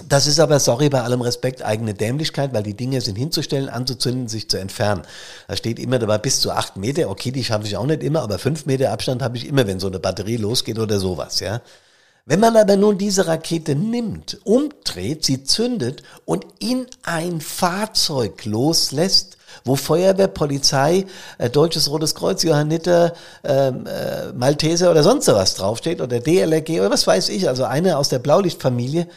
Das 0.06 0.26
ist 0.26 0.38
aber, 0.38 0.60
sorry, 0.60 0.90
bei 0.90 1.00
allem 1.00 1.22
Respekt, 1.22 1.62
eigene 1.62 1.94
Dämlichkeit, 1.94 2.52
weil 2.52 2.62
die 2.62 2.76
Dinge 2.76 3.00
sind 3.00 3.16
hinzustellen, 3.16 3.70
anzuzünden, 3.70 4.28
sich 4.28 4.50
zu 4.50 4.58
entfernen. 4.58 5.00
Da 5.48 5.56
steht 5.56 5.78
immer 5.78 5.98
dabei 5.98 6.18
bis 6.18 6.40
zu 6.40 6.50
acht 6.50 6.76
Meter. 6.76 7.08
Okay, 7.08 7.30
die 7.30 7.42
schaffe 7.42 7.66
ich 7.66 7.78
auch 7.78 7.86
nicht 7.86 8.02
immer, 8.02 8.20
aber 8.20 8.38
fünf 8.38 8.66
Meter 8.66 8.92
Abstand 8.92 9.22
habe 9.22 9.38
ich 9.38 9.48
immer, 9.48 9.66
wenn 9.66 9.80
so 9.80 9.86
eine 9.86 9.98
Batterie 9.98 10.36
losgeht 10.36 10.78
oder 10.78 10.98
sowas, 10.98 11.40
ja. 11.40 11.62
Wenn 12.26 12.40
man 12.40 12.54
aber 12.54 12.76
nun 12.76 12.98
diese 12.98 13.26
Rakete 13.26 13.74
nimmt, 13.74 14.40
umdreht, 14.44 15.24
sie 15.24 15.44
zündet 15.44 16.02
und 16.26 16.44
in 16.58 16.84
ein 17.02 17.40
Fahrzeug 17.40 18.44
loslässt, 18.44 19.38
wo 19.64 19.76
Feuerwehr, 19.76 20.28
Polizei, 20.28 21.06
äh, 21.38 21.48
Deutsches 21.48 21.90
Rotes 21.90 22.14
Kreuz, 22.14 22.42
Johanniter, 22.42 23.14
ähm, 23.42 23.86
äh, 23.86 24.32
Malteser 24.32 24.90
oder 24.90 25.02
sonst 25.02 25.26
was 25.28 25.54
draufsteht 25.54 26.00
oder 26.00 26.20
DLRG 26.20 26.80
oder 26.80 26.90
was 26.90 27.06
weiß 27.06 27.30
ich, 27.30 27.48
also 27.48 27.64
eine 27.64 27.96
aus 27.96 28.10
der 28.10 28.18
Blaulichtfamilie, 28.18 29.08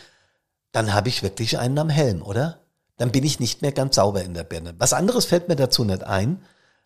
dann 0.71 0.93
habe 0.93 1.09
ich 1.09 1.23
wirklich 1.23 1.59
einen 1.59 1.77
am 1.77 1.89
Helm, 1.89 2.21
oder? 2.21 2.59
Dann 2.97 3.11
bin 3.11 3.23
ich 3.23 3.39
nicht 3.39 3.61
mehr 3.61 3.71
ganz 3.71 3.95
sauber 3.95 4.23
in 4.23 4.33
der 4.33 4.43
Birne. 4.43 4.73
Was 4.77 4.93
anderes 4.93 5.25
fällt 5.25 5.49
mir 5.49 5.55
dazu 5.55 5.83
nicht 5.83 6.03
ein, 6.03 6.41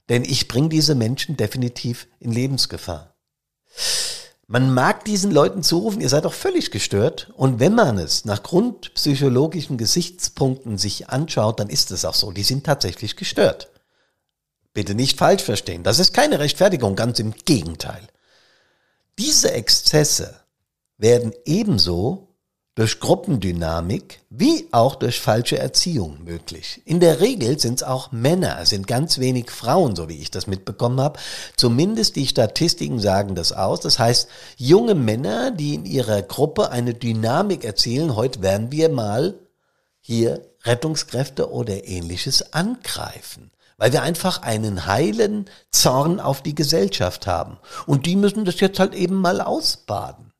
denn 0.10 0.24
ich 0.24 0.48
bringe 0.48 0.70
diese 0.70 0.96
Menschen 0.96 1.38
definitiv 1.38 2.08
in 2.20 2.32
Lebensgefahr. 2.32 3.13
Man 4.51 4.74
mag 4.74 5.05
diesen 5.05 5.31
Leuten 5.31 5.63
zurufen, 5.63 6.01
ihr 6.01 6.10
seid 6.10 6.25
doch 6.25 6.34
völlig 6.34 6.72
gestört. 6.72 7.31
Und 7.38 7.62
wenn 7.62 7.74
man 7.74 7.98
es 7.98 8.25
nach 8.25 8.43
grundpsychologischen 8.43 9.77
Gesichtspunkten 9.77 10.77
sich 10.77 11.08
anschaut, 11.08 11.62
dann 11.62 11.70
ist 11.70 11.89
es 11.91 12.03
auch 12.03 12.15
so. 12.15 12.34
Die 12.34 12.43
sind 12.43 12.65
tatsächlich 12.65 13.15
gestört. 13.15 13.70
Bitte 14.74 14.93
nicht 14.93 15.17
falsch 15.17 15.43
verstehen. 15.43 15.84
Das 15.84 16.00
ist 16.00 16.13
keine 16.13 16.39
Rechtfertigung, 16.39 16.98
ganz 16.98 17.20
im 17.20 17.31
Gegenteil. 17.31 18.05
Diese 19.17 19.53
Exzesse 19.53 20.41
werden 20.98 21.31
ebenso 21.46 22.31
durch 22.75 23.01
Gruppendynamik 23.01 24.22
wie 24.30 24.68
auch 24.72 24.96
durch 24.96 25.20
falsche 25.20 25.60
Erziehung 25.60 26.24
möglich. 26.24 26.82
In 26.86 27.01
der 27.01 27.20
Regel 27.20 27.60
sind 27.60 27.75
es 27.75 27.84
auch 27.84 28.13
Männer, 28.13 28.66
sind 28.66 28.88
ganz 28.88 29.20
wenig 29.20 29.51
Frauen, 29.51 29.96
so 29.96 30.08
wie 30.08 30.18
ich 30.18 30.32
das 30.32 30.48
mitbekommen 30.48 31.01
habe. 31.01 31.20
Zumindest 31.58 32.16
die 32.16 32.28
Statistiken 32.28 33.00
sagen 33.00 33.36
das 33.36 33.51
aus. 33.51 33.82
Das 33.82 34.00
heißt, 34.00 34.30
junge 34.56 34.96
Männer, 34.96 35.51
die 35.51 35.75
in 35.75 35.86
ihrer 35.86 36.22
Gruppe 36.22 36.72
eine 36.72 36.94
Dynamik 36.94 37.66
erzielen, 37.66 38.16
heute 38.16 38.42
werden 38.42 38.72
wir 38.72 38.88
mal 38.88 39.36
hier 40.00 40.48
Rettungskräfte 40.63 41.51
oder 41.51 41.86
ähnliches 41.88 42.54
angreifen 42.54 43.51
weil 43.78 43.94
wir 43.94 44.04
einfach 44.04 44.44
einen 44.44 44.86
heilen 44.86 45.50
Zorn 45.72 46.20
auf 46.20 46.44
die 46.44 46.54
Gesellschaft 46.54 47.25
haben. 47.25 47.58
Und 47.88 48.06
die 48.06 48.16
müssen 48.16 48.46
das 48.46 48.60
jetzt 48.60 48.78
halt 48.78 48.94
eben 48.94 49.16
mal 49.16 49.42
ausbaden. 49.42 50.34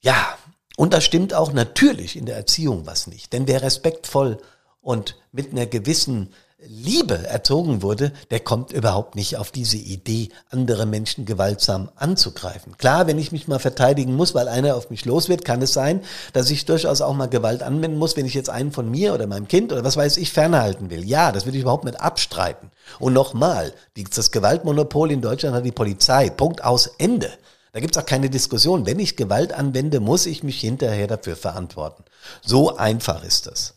Ja, 0.00 0.36
und 0.76 0.92
da 0.92 1.00
stimmt 1.00 1.34
auch 1.34 1.52
natürlich 1.52 2.16
in 2.16 2.26
der 2.26 2.36
Erziehung 2.36 2.86
was 2.86 3.06
nicht. 3.06 3.32
Denn 3.32 3.46
wer 3.46 3.62
respektvoll 3.62 4.38
und 4.80 5.16
mit 5.32 5.52
einer 5.52 5.66
gewissen 5.66 6.30
Liebe 6.66 7.26
erzogen 7.26 7.82
wurde, 7.82 8.12
der 8.30 8.40
kommt 8.40 8.72
überhaupt 8.72 9.16
nicht 9.16 9.36
auf 9.36 9.50
diese 9.50 9.76
Idee, 9.76 10.30
andere 10.50 10.86
Menschen 10.86 11.26
gewaltsam 11.26 11.90
anzugreifen. 11.96 12.78
Klar, 12.78 13.06
wenn 13.06 13.18
ich 13.18 13.32
mich 13.32 13.48
mal 13.48 13.58
verteidigen 13.58 14.16
muss, 14.16 14.34
weil 14.34 14.48
einer 14.48 14.74
auf 14.74 14.88
mich 14.88 15.04
los 15.04 15.28
wird, 15.28 15.44
kann 15.44 15.60
es 15.60 15.74
sein, 15.74 16.00
dass 16.32 16.50
ich 16.50 16.64
durchaus 16.64 17.02
auch 17.02 17.12
mal 17.12 17.26
Gewalt 17.26 17.62
anwenden 17.62 17.98
muss, 17.98 18.16
wenn 18.16 18.24
ich 18.24 18.32
jetzt 18.32 18.48
einen 18.48 18.72
von 18.72 18.90
mir 18.90 19.12
oder 19.12 19.26
meinem 19.26 19.46
Kind 19.46 19.72
oder 19.72 19.84
was 19.84 19.98
weiß 19.98 20.16
ich 20.16 20.32
fernhalten 20.32 20.88
will. 20.88 21.04
Ja, 21.04 21.32
das 21.32 21.44
will 21.44 21.54
ich 21.54 21.62
überhaupt 21.62 21.84
nicht 21.84 22.00
abstreiten. 22.00 22.70
Und 22.98 23.12
nochmal, 23.12 23.74
das 24.14 24.30
Gewaltmonopol 24.30 25.12
in 25.12 25.20
Deutschland 25.20 25.54
hat 25.54 25.66
die 25.66 25.72
Polizei. 25.72 26.30
Punkt 26.30 26.64
aus 26.64 26.86
Ende. 26.98 27.30
Da 27.74 27.80
gibt's 27.80 27.98
auch 27.98 28.06
keine 28.06 28.30
Diskussion. 28.30 28.86
Wenn 28.86 29.00
ich 29.00 29.16
Gewalt 29.16 29.52
anwende, 29.52 29.98
muss 29.98 30.26
ich 30.26 30.44
mich 30.44 30.60
hinterher 30.60 31.08
dafür 31.08 31.34
verantworten. 31.34 32.04
So 32.40 32.76
einfach 32.76 33.24
ist 33.24 33.48
das. 33.48 33.74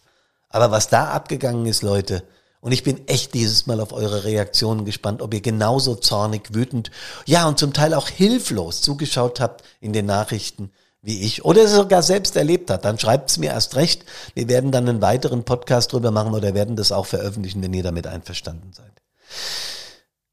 Aber 0.49 0.69
was 0.69 0.89
da 0.89 1.09
abgegangen 1.09 1.65
ist, 1.65 1.81
Leute, 1.81 2.21
und 2.61 2.73
ich 2.73 2.83
bin 2.83 3.07
echt 3.07 3.33
dieses 3.33 3.65
Mal 3.65 3.81
auf 3.81 3.93
eure 3.93 4.23
Reaktionen 4.23 4.85
gespannt, 4.85 5.23
ob 5.23 5.33
ihr 5.33 5.41
genauso 5.41 5.95
zornig, 5.95 6.53
wütend, 6.53 6.91
ja 7.25 7.47
und 7.47 7.57
zum 7.57 7.73
Teil 7.73 7.95
auch 7.95 8.07
hilflos 8.07 8.81
zugeschaut 8.81 9.39
habt 9.39 9.63
in 9.81 9.93
den 9.93 10.05
Nachrichten 10.05 10.71
wie 11.01 11.21
ich 11.21 11.45
oder 11.45 11.63
es 11.63 11.71
sogar 11.71 12.03
selbst 12.03 12.35
erlebt 12.35 12.69
hat, 12.69 12.83
dann 12.83 12.99
schreibt's 12.99 13.37
mir 13.37 13.51
erst 13.51 13.77
recht. 13.77 14.03
Wir 14.33 14.49
werden 14.49 14.71
dann 14.71 14.89
einen 14.89 15.01
weiteren 15.01 15.43
Podcast 15.43 15.93
drüber 15.93 16.11
machen 16.11 16.33
oder 16.33 16.53
werden 16.53 16.75
das 16.75 16.91
auch 16.91 17.05
veröffentlichen, 17.05 17.63
wenn 17.63 17.73
ihr 17.73 17.83
damit 17.83 18.07
einverstanden 18.07 18.73
seid. 18.73 18.91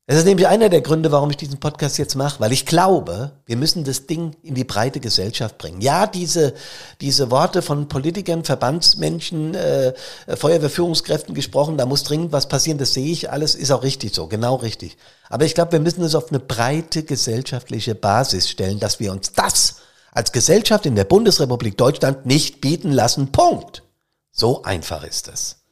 Das 0.06 0.18
ist 0.18 0.26
nämlich 0.26 0.46
einer 0.46 0.68
der 0.68 0.82
Gründe, 0.82 1.12
warum 1.12 1.30
ich 1.30 1.38
diesen 1.38 1.60
Podcast 1.60 1.96
jetzt 1.96 2.14
mache, 2.14 2.38
weil 2.38 2.52
ich 2.52 2.66
glaube, 2.66 3.32
wir 3.46 3.56
müssen 3.56 3.84
das 3.84 4.06
Ding 4.06 4.36
in 4.42 4.54
die 4.54 4.64
breite 4.64 5.00
Gesellschaft 5.00 5.56
bringen. 5.56 5.80
Ja, 5.80 6.06
diese, 6.06 6.52
diese 7.00 7.30
Worte 7.30 7.62
von 7.62 7.88
Politikern, 7.88 8.44
Verbandsmenschen, 8.44 9.54
äh, 9.54 9.94
Feuerwehrführungskräften 10.28 11.34
gesprochen, 11.34 11.78
da 11.78 11.86
muss 11.86 12.02
dringend 12.04 12.32
was 12.32 12.48
passieren, 12.48 12.76
das 12.76 12.92
sehe 12.92 13.10
ich 13.10 13.30
alles, 13.30 13.54
ist 13.54 13.70
auch 13.70 13.82
richtig 13.82 14.14
so, 14.14 14.26
genau 14.26 14.56
richtig. 14.56 14.98
Aber 15.30 15.46
ich 15.46 15.54
glaube, 15.54 15.72
wir 15.72 15.80
müssen 15.80 16.04
es 16.04 16.14
auf 16.14 16.28
eine 16.28 16.40
breite 16.40 17.04
gesellschaftliche 17.04 17.94
Basis 17.94 18.50
stellen, 18.50 18.80
dass 18.80 19.00
wir 19.00 19.10
uns 19.10 19.32
das 19.32 19.76
als 20.12 20.32
Gesellschaft 20.32 20.84
in 20.84 20.96
der 20.96 21.04
Bundesrepublik 21.04 21.78
Deutschland 21.78 22.26
nicht 22.26 22.60
bieten 22.60 22.92
lassen. 22.92 23.32
Punkt. 23.32 23.82
So 24.30 24.64
einfach 24.64 25.02
ist 25.02 25.28
es. 25.28 25.63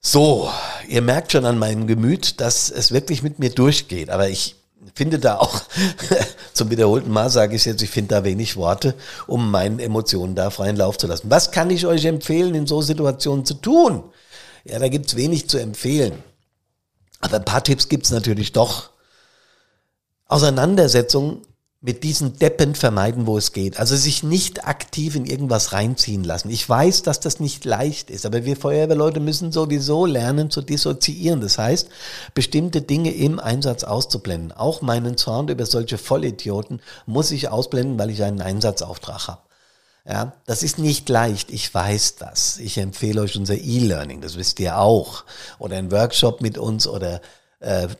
So, 0.00 0.50
ihr 0.88 1.02
merkt 1.02 1.32
schon 1.32 1.44
an 1.44 1.58
meinem 1.58 1.86
Gemüt, 1.86 2.40
dass 2.40 2.70
es 2.70 2.92
wirklich 2.92 3.22
mit 3.22 3.38
mir 3.38 3.50
durchgeht. 3.50 4.10
Aber 4.10 4.28
ich 4.28 4.54
finde 4.94 5.18
da 5.18 5.38
auch, 5.38 5.62
zum 6.54 6.70
wiederholten 6.70 7.10
Mal 7.10 7.30
sage 7.30 7.56
ich 7.56 7.64
jetzt, 7.64 7.82
ich 7.82 7.90
finde 7.90 8.14
da 8.14 8.24
wenig 8.24 8.56
Worte, 8.56 8.94
um 9.26 9.50
meinen 9.50 9.80
Emotionen 9.80 10.34
da 10.34 10.50
freien 10.50 10.76
Lauf 10.76 10.98
zu 10.98 11.06
lassen. 11.06 11.30
Was 11.30 11.50
kann 11.50 11.70
ich 11.70 11.86
euch 11.86 12.04
empfehlen, 12.04 12.54
in 12.54 12.66
so 12.66 12.80
Situationen 12.80 13.44
zu 13.44 13.54
tun? 13.54 14.04
Ja, 14.64 14.78
da 14.78 14.88
gibt's 14.88 15.16
wenig 15.16 15.48
zu 15.48 15.58
empfehlen. 15.58 16.22
Aber 17.20 17.36
ein 17.36 17.44
paar 17.44 17.64
Tipps 17.64 17.88
gibt's 17.88 18.10
natürlich 18.10 18.52
doch. 18.52 18.90
Auseinandersetzung 20.26 21.42
mit 21.80 22.02
diesen 22.02 22.36
Deppen 22.38 22.74
vermeiden, 22.74 23.26
wo 23.26 23.38
es 23.38 23.52
geht. 23.52 23.78
Also 23.78 23.94
sich 23.94 24.24
nicht 24.24 24.66
aktiv 24.66 25.14
in 25.14 25.26
irgendwas 25.26 25.72
reinziehen 25.72 26.24
lassen. 26.24 26.50
Ich 26.50 26.68
weiß, 26.68 27.02
dass 27.02 27.20
das 27.20 27.38
nicht 27.38 27.64
leicht 27.64 28.10
ist, 28.10 28.26
aber 28.26 28.44
wir 28.44 28.56
Feuerwehrleute 28.56 29.20
müssen 29.20 29.52
sowieso 29.52 30.04
lernen 30.04 30.50
zu 30.50 30.60
dissoziieren. 30.60 31.40
Das 31.40 31.56
heißt, 31.56 31.88
bestimmte 32.34 32.82
Dinge 32.82 33.14
im 33.14 33.38
Einsatz 33.38 33.84
auszublenden. 33.84 34.50
Auch 34.50 34.82
meinen 34.82 35.16
Zorn 35.16 35.48
über 35.48 35.66
solche 35.66 35.98
Vollidioten 35.98 36.80
muss 37.06 37.30
ich 37.30 37.48
ausblenden, 37.48 37.96
weil 37.96 38.10
ich 38.10 38.24
einen 38.24 38.40
Einsatzauftrag 38.40 39.28
habe. 39.28 39.42
Ja, 40.04 40.32
das 40.46 40.62
ist 40.62 40.78
nicht 40.78 41.08
leicht, 41.08 41.50
ich 41.50 41.72
weiß 41.72 42.16
das. 42.16 42.58
Ich 42.58 42.78
empfehle 42.78 43.20
euch 43.20 43.36
unser 43.36 43.56
E-Learning, 43.56 44.20
das 44.22 44.36
wisst 44.36 44.58
ihr 44.58 44.78
auch. 44.78 45.24
Oder 45.58 45.76
ein 45.76 45.92
Workshop 45.92 46.40
mit 46.40 46.56
uns 46.56 46.88
oder 46.88 47.20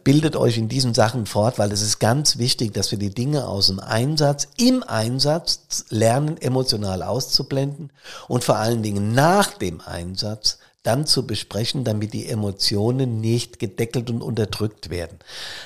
bildet 0.05 0.37
euch 0.37 0.57
in 0.57 0.69
diesen 0.69 0.95
Sachen 0.95 1.27
fort, 1.27 1.59
weil 1.59 1.73
es 1.73 1.83
ist 1.83 1.99
ganz 1.99 2.38
wichtig, 2.38 2.73
dass 2.75 2.93
wir 2.93 2.99
die 2.99 3.15
Dinge 3.15 3.49
aus 3.49 3.67
dem 3.67 3.81
Einsatz, 3.81 4.47
im 4.57 4.85
Einsatz 4.85 5.85
lernen, 5.88 6.41
emotional 6.41 7.03
auszublenden 7.03 7.91
und 8.29 8.45
vor 8.45 8.57
allen 8.57 8.85
Dingen 8.85 9.15
nach 9.15 9.53
dem 9.55 9.81
Einsatz 9.81 10.59
dann 10.85 11.07
zu 11.07 11.27
besprechen, 11.27 11.83
damit 11.83 12.12
die 12.12 12.29
Emotionen 12.29 13.21
nicht 13.21 13.59
gedeckelt 13.59 14.11
und 14.11 14.23
unterdrückt 14.23 14.91
werden. 14.91 15.19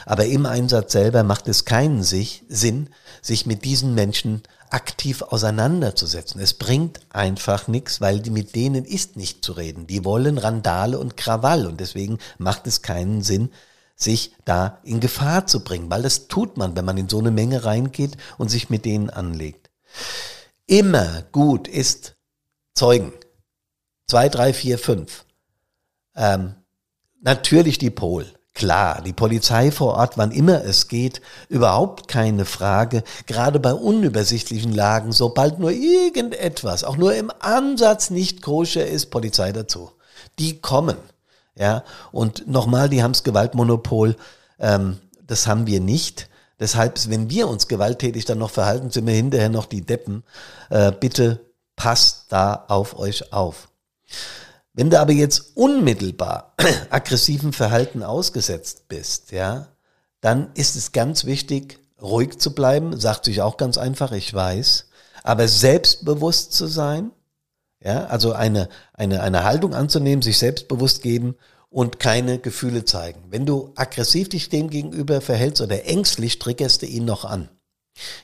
Aber 0.07 0.25
im 0.25 0.47
Einsatz 0.47 0.93
selber 0.93 1.23
macht 1.23 1.47
es 1.47 1.65
keinen 1.67 2.03
Sinn, 2.03 2.89
sich 3.21 3.47
mit 3.47 3.65
diesen 3.65 3.95
Menschen 3.95 4.43
aktiv 4.71 5.21
auseinanderzusetzen. 5.21 6.41
Es 6.41 6.55
bringt 6.55 7.01
einfach 7.11 7.69
nichts, 7.69 8.01
weil 8.01 8.21
die, 8.21 8.31
mit 8.31 8.57
denen 8.57 8.87
ist 8.87 9.17
nicht 9.17 9.45
zu 9.45 9.53
reden. 9.53 9.87
Die 9.87 10.05
wollen 10.05 10.39
Randale 10.39 10.99
und 10.99 11.19
Krawall 11.19 11.67
und 11.67 11.79
deswegen 11.79 12.19
macht 12.39 12.67
es 12.67 12.81
keinen 12.81 13.23
Sinn, 13.23 13.51
sich 14.03 14.35
da 14.45 14.79
in 14.83 15.01
Gefahr 15.01 15.47
zu 15.47 15.65
bringen, 15.65 15.91
weil 15.91 16.03
das 16.03 16.29
tut 16.29 16.57
man, 16.57 16.77
wenn 16.77 16.85
man 16.85 16.99
in 16.99 17.09
so 17.09 17.19
eine 17.19 17.31
Menge 17.31 17.65
reingeht 17.65 18.17
und 18.39 18.51
sich 18.51 18.71
mit 18.71 18.85
denen 18.85 19.11
anlegt. 19.11 19.71
Immer 20.67 21.23
gut 21.33 21.69
ist 21.69 22.17
Zeugen. 22.75 23.13
Zwei, 24.07 24.29
drei, 24.29 24.53
vier, 24.53 24.79
fünf. 24.79 25.25
Ähm, 26.17 26.55
natürlich 27.21 27.79
die 27.79 27.91
Pol. 27.91 28.27
Klar, 28.55 29.01
die 29.01 29.15
Polizei 29.15 29.71
vor 29.71 29.95
Ort, 29.95 30.19
wann 30.19 30.31
immer 30.31 30.63
es 30.65 30.89
geht, 30.89 31.23
überhaupt 31.49 32.07
keine 32.07 32.45
Frage. 32.45 33.03
Gerade 33.27 33.59
bei 33.59 33.73
unübersichtlichen 33.73 34.73
Lagen, 34.75 35.13
sobald 35.13 35.59
nur 35.59 35.71
irgendetwas, 35.71 36.85
auch 36.85 36.99
nur 36.99 37.15
im 37.15 37.33
Ansatz 37.41 38.11
nicht 38.11 38.43
koscher 38.43 38.87
ist, 38.87 39.07
Polizei 39.07 39.53
dazu. 39.53 39.93
Die 40.39 40.61
kommen. 40.61 40.99
Ja, 41.55 41.85
und 42.13 42.49
nochmal, 42.49 42.89
die 42.89 43.03
haben's 43.03 43.25
Gewaltmonopol. 43.25 44.17
Ähm, 44.59 44.99
das 45.27 45.47
haben 45.47 45.67
wir 45.67 45.81
nicht. 45.81 46.29
Deshalb, 46.59 46.99
wenn 47.09 47.29
wir 47.29 47.49
uns 47.49 47.69
gewalttätig 47.69 48.25
dann 48.25 48.39
noch 48.39 48.51
verhalten, 48.51 48.91
sind 48.91 49.07
wir 49.07 49.15
hinterher 49.15 49.49
noch 49.49 49.67
die 49.67 49.85
Deppen. 49.85 50.23
Äh, 50.71 50.93
bitte 50.93 51.41
passt 51.77 52.27
da 52.31 52.67
auf 52.69 52.99
euch 52.99 53.33
auf. 53.33 53.69
Wenn 54.73 54.89
du 54.89 54.99
aber 54.99 55.13
jetzt 55.13 55.57
unmittelbar 55.57 56.55
aggressiven 56.91 57.53
Verhalten 57.53 58.03
ausgesetzt 58.03 58.89
bist, 58.89 59.33
ja, 59.33 59.69
dann 60.21 60.51
ist 60.55 60.77
es 60.77 60.93
ganz 60.93 61.25
wichtig, 61.25 61.79
ruhig 62.01 62.39
zu 62.39 62.55
bleiben, 62.55 62.99
sagt 62.99 63.25
sich 63.27 63.43
auch 63.43 63.57
ganz 63.57 63.77
einfach, 63.77 64.13
ich 64.13 64.33
weiß, 64.33 64.89
aber 65.23 65.49
selbstbewusst 65.49 66.53
zu 66.53 66.67
sein, 66.67 67.11
ja, 67.85 68.07
also 68.07 68.33
eine, 68.33 68.69
eine, 68.93 69.23
eine 69.23 69.45
Haltung 69.45 69.75
anzunehmen, 69.75 70.23
sich 70.23 70.39
selbstbewusst 70.39 71.03
geben 71.03 71.37
und 71.69 71.99
keine 71.99 72.39
Gefühle 72.39 72.85
zeigen. 72.85 73.25
Wenn 73.31 73.47
du 73.47 73.73
aggressiv 73.77 74.29
dich 74.29 74.49
dem 74.49 74.71
gegenüber 74.71 75.21
verhältst 75.21 75.63
oder 75.63 75.87
ängstlich, 75.87 76.39
triggerst 76.39 76.83
du 76.83 76.87
ihn 76.87 77.05
noch 77.05 77.25
an. 77.25 77.49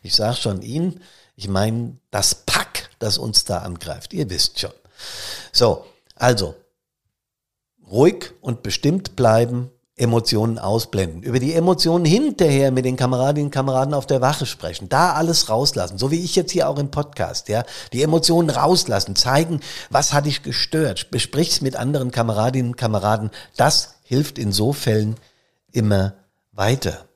Ich 0.02 0.14
sage 0.14 0.36
schon 0.36 0.62
ihn, 0.62 1.00
ich 1.34 1.48
meine 1.48 1.96
das 2.10 2.34
Pack, 2.34 2.90
das 2.98 3.18
uns 3.18 3.44
da 3.44 3.58
angreift. 3.58 4.12
Ihr 4.12 4.30
wisst 4.30 4.60
schon. 4.60 4.72
So, 5.52 5.84
also 6.14 6.54
ruhig 7.90 8.32
und 8.40 8.62
bestimmt 8.62 9.16
bleiben, 9.16 9.70
Emotionen 9.98 10.58
ausblenden. 10.58 11.22
Über 11.22 11.40
die 11.40 11.54
Emotionen 11.54 12.04
hinterher 12.04 12.70
mit 12.70 12.84
den 12.84 12.96
Kameradinnen 12.96 13.46
und 13.46 13.52
Kameraden 13.52 13.94
auf 13.94 14.06
der 14.06 14.20
Wache 14.20 14.46
sprechen. 14.46 14.88
Da 14.88 15.12
alles 15.12 15.48
rauslassen. 15.48 15.98
So 15.98 16.10
wie 16.10 16.22
ich 16.22 16.36
jetzt 16.36 16.52
hier 16.52 16.68
auch 16.68 16.78
im 16.78 16.90
Podcast, 16.90 17.48
ja. 17.48 17.64
Die 17.92 18.02
Emotionen 18.02 18.50
rauslassen. 18.50 19.16
Zeigen, 19.16 19.60
was 19.90 20.12
hat 20.12 20.26
dich 20.26 20.42
gestört. 20.42 21.10
Besprich's 21.10 21.60
mit 21.60 21.76
anderen 21.76 22.10
Kameradinnen 22.10 22.72
und 22.72 22.76
Kameraden. 22.76 23.30
Das 23.56 23.96
hilft 24.02 24.38
in 24.38 24.52
so 24.52 24.72
Fällen 24.72 25.16
immer 25.72 26.14
weiter. 26.52 27.06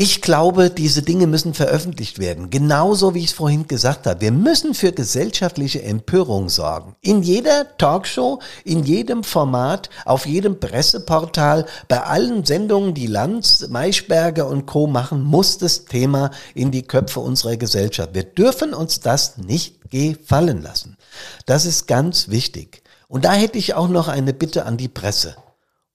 Ich 0.00 0.22
glaube, 0.22 0.70
diese 0.70 1.02
Dinge 1.02 1.26
müssen 1.26 1.54
veröffentlicht 1.54 2.20
werden. 2.20 2.50
Genauso 2.50 3.16
wie 3.16 3.18
ich 3.18 3.30
es 3.30 3.32
vorhin 3.32 3.66
gesagt 3.66 4.06
habe. 4.06 4.20
Wir 4.20 4.30
müssen 4.30 4.72
für 4.74 4.92
gesellschaftliche 4.92 5.82
Empörung 5.82 6.48
sorgen. 6.48 6.94
In 7.00 7.24
jeder 7.24 7.76
Talkshow, 7.78 8.38
in 8.62 8.84
jedem 8.84 9.24
Format, 9.24 9.90
auf 10.04 10.24
jedem 10.24 10.60
Presseportal, 10.60 11.66
bei 11.88 12.00
allen 12.00 12.44
Sendungen, 12.44 12.94
die 12.94 13.08
Lanz, 13.08 13.66
Maischberger 13.70 14.46
und 14.46 14.66
Co. 14.66 14.86
machen, 14.86 15.24
muss 15.24 15.58
das 15.58 15.86
Thema 15.86 16.30
in 16.54 16.70
die 16.70 16.84
Köpfe 16.84 17.18
unserer 17.18 17.56
Gesellschaft. 17.56 18.10
Wir 18.14 18.22
dürfen 18.22 18.74
uns 18.74 19.00
das 19.00 19.36
nicht 19.36 19.90
gefallen 19.90 20.62
lassen. 20.62 20.96
Das 21.44 21.66
ist 21.66 21.88
ganz 21.88 22.28
wichtig. 22.28 22.84
Und 23.08 23.24
da 23.24 23.32
hätte 23.32 23.58
ich 23.58 23.74
auch 23.74 23.88
noch 23.88 24.06
eine 24.06 24.32
Bitte 24.32 24.64
an 24.64 24.76
die 24.76 24.86
Presse 24.86 25.34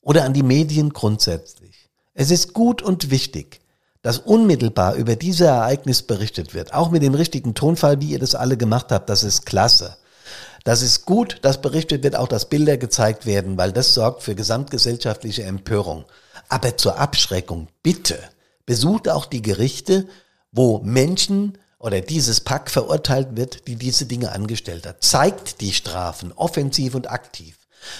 oder 0.01 0.25
an 0.25 0.33
die 0.33 0.43
Medien 0.43 0.89
grundsätzlich. 0.89 1.89
Es 2.13 2.31
ist 2.31 2.51
gut 2.51 2.81
und 2.81 3.09
wichtig, 3.09 3.62
dass 4.03 4.19
unmittelbar 4.19 4.95
über 4.95 5.15
diese 5.15 5.45
Ereignis 5.45 6.03
berichtet 6.03 6.53
wird, 6.53 6.73
auch 6.73 6.91
mit 6.91 7.01
dem 7.01 7.15
richtigen 7.15 7.55
Tonfall, 7.55 7.99
wie 8.01 8.11
ihr 8.11 8.19
das 8.19 8.35
alle 8.35 8.57
gemacht 8.57 8.91
habt, 8.91 9.09
das 9.09 9.23
ist 9.23 9.45
klasse. 9.45 9.97
Das 10.63 10.81
ist 10.81 11.05
gut, 11.05 11.39
dass 11.41 11.61
berichtet 11.61 12.03
wird, 12.03 12.15
auch 12.15 12.27
dass 12.27 12.47
Bilder 12.47 12.77
gezeigt 12.77 13.25
werden, 13.25 13.57
weil 13.57 13.71
das 13.71 13.93
sorgt 13.93 14.23
für 14.23 14.35
gesamtgesellschaftliche 14.35 15.43
Empörung. 15.43 16.05
Aber 16.49 16.77
zur 16.77 16.99
Abschreckung, 16.99 17.67
bitte, 17.81 18.19
besucht 18.65 19.09
auch 19.09 19.25
die 19.25 19.41
Gerichte, 19.41 20.07
wo 20.51 20.79
Menschen 20.79 21.57
oder 21.79 21.99
dieses 21.99 22.39
Pack 22.41 22.71
verurteilt 22.71 23.35
wird, 23.35 23.67
die 23.67 23.75
diese 23.75 24.05
Dinge 24.05 24.31
angestellt 24.31 24.85
hat. 24.85 25.03
Zeigt 25.03 25.59
die 25.59 25.73
Strafen, 25.73 26.31
offensiv 26.33 26.95
und 26.95 27.09
aktiv. 27.09 27.57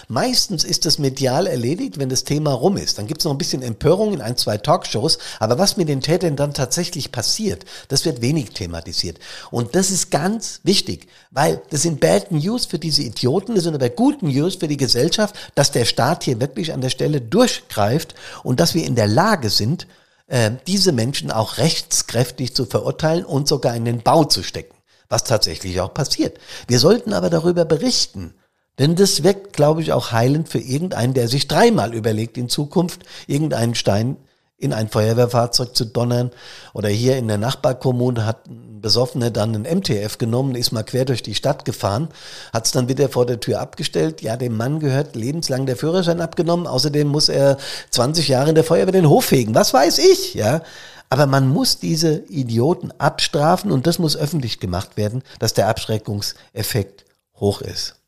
Meistens 0.08 0.63
ist 0.63 0.86
das 0.86 1.00
medial 1.00 1.48
erledigt, 1.48 2.00
wenn 2.00 2.10
das 2.10 2.24
Thema 2.24 2.54
rum 2.54 2.78
ist. 2.78 2.98
Dann 2.98 3.08
gibt 3.08 3.22
es 3.22 3.26
noch 3.26 3.32
ein 3.32 3.38
bisschen 3.38 3.62
Empörung 3.62 4.13
in 4.13 4.22
ein, 4.22 4.38
zwei 4.38 4.58
Talkshows. 4.58 5.17
Aber 5.39 5.58
was 5.58 5.78
mit 5.78 5.89
den 5.89 6.02
Tätern 6.02 6.36
dann 6.36 6.54
tatsächlich 6.54 7.12
passiert, 7.12 7.65
das 7.88 8.06
wird 8.06 8.22
wenig 8.22 8.52
thematisiert. 8.52 9.19
Und 9.52 9.76
das 9.76 9.91
ist 9.91 10.12
ganz 10.12 10.60
wichtig, 10.63 11.08
weil 11.32 11.62
das 11.69 11.82
sind 11.82 12.00
Bad 12.00 12.32
News 12.32 12.65
für 12.65 12.80
diese 12.80 13.04
Idioten, 13.04 13.56
das 13.56 13.63
sind 13.63 13.76
aber 13.76 13.89
gute 13.89 14.26
News 14.26 14.56
für 14.56 14.67
die 14.67 14.78
Gesellschaft, 14.78 15.36
dass 15.56 15.72
der 15.72 15.86
Staat 15.86 16.24
hier 16.24 16.39
wirklich 16.39 16.74
an 16.74 16.82
der 16.82 16.89
Stelle 16.89 17.22
durchgreift 17.22 18.15
und 18.43 18.60
dass 18.60 18.74
wir 18.74 18.86
in 18.86 18.96
der 18.96 19.08
Lage 19.08 19.50
sind, 19.50 19.88
äh, 20.28 20.52
diese 20.67 20.91
Menschen 20.91 21.32
auch 21.32 21.58
rechtskräftig 21.58 22.56
zu 22.56 22.65
verurteilen 22.65 23.26
und 23.26 23.48
sogar 23.48 23.76
in 23.76 23.86
den 23.86 24.02
Bau 24.02 24.24
zu 24.24 24.43
stecken. 24.43 24.76
Was 25.10 25.24
tatsächlich 25.26 25.80
auch 25.80 25.93
passiert. 25.93 26.39
Wir 26.67 26.80
sollten 26.80 27.13
aber 27.13 27.30
darüber 27.30 27.65
berichten 27.65 28.34
denn 28.79 28.95
das 28.95 29.23
wirkt, 29.23 29.53
glaube 29.53 29.81
ich, 29.81 29.93
auch 29.93 30.12
heilend 30.12 30.49
für 30.49 30.59
irgendeinen, 30.59 31.13
der 31.13 31.27
sich 31.27 31.47
dreimal 31.47 31.93
überlegt, 31.93 32.38
in 32.38 32.49
Zukunft 32.49 33.03
irgendeinen 33.27 33.75
Stein 33.75 34.17
in 34.57 34.73
ein 34.73 34.88
Feuerwehrfahrzeug 34.88 35.75
zu 35.75 35.86
donnern. 35.86 36.31
Oder 36.73 36.89
hier 36.89 37.17
in 37.17 37.27
der 37.27 37.38
Nachbarkommune 37.38 38.25
hat 38.25 38.47
ein 38.47 38.81
Besoffener 38.81 39.29
dann 39.29 39.53
einen 39.53 39.79
MTF 39.79 40.17
genommen, 40.17 40.55
ist 40.55 40.71
mal 40.71 40.83
quer 40.83 41.05
durch 41.05 41.21
die 41.21 41.36
Stadt 41.36 41.65
gefahren, 41.65 42.09
hat 42.51 42.65
es 42.65 42.71
dann 42.71 42.88
wieder 42.88 43.09
vor 43.09 43.25
der 43.25 43.39
Tür 43.39 43.59
abgestellt. 43.59 44.21
Ja, 44.21 44.38
dem 44.38 44.55
Mann 44.55 44.79
gehört 44.79 45.15
lebenslang 45.15 45.65
der 45.65 45.75
Führerschein 45.75 46.21
abgenommen. 46.21 46.65
Außerdem 46.65 47.07
muss 47.07 47.29
er 47.29 47.57
20 47.91 48.29
Jahre 48.29 48.49
in 48.49 48.55
der 48.55 48.63
Feuerwehr 48.63 48.93
den 48.93 49.09
Hof 49.09 49.25
fegen. 49.25 49.53
Was 49.53 49.73
weiß 49.73 49.99
ich, 49.99 50.33
ja. 50.33 50.62
Aber 51.09 51.27
man 51.27 51.47
muss 51.47 51.77
diese 51.77 52.23
Idioten 52.29 52.91
abstrafen 52.97 53.71
und 53.71 53.86
das 53.86 53.99
muss 53.99 54.17
öffentlich 54.17 54.59
gemacht 54.59 54.97
werden, 54.97 55.21
dass 55.39 55.53
der 55.53 55.67
Abschreckungseffekt 55.67 57.05
hoch 57.36 57.62
ist. 57.62 58.02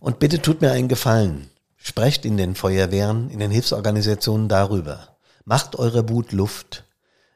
Und 0.00 0.18
bitte 0.18 0.40
tut 0.40 0.60
mir 0.60 0.72
einen 0.72 0.88
Gefallen. 0.88 1.50
Sprecht 1.76 2.24
in 2.24 2.36
den 2.36 2.54
Feuerwehren, 2.54 3.30
in 3.30 3.38
den 3.38 3.50
Hilfsorganisationen 3.50 4.48
darüber. 4.48 5.16
Macht 5.44 5.76
eure 5.76 6.08
Wut 6.08 6.32
Luft. 6.32 6.84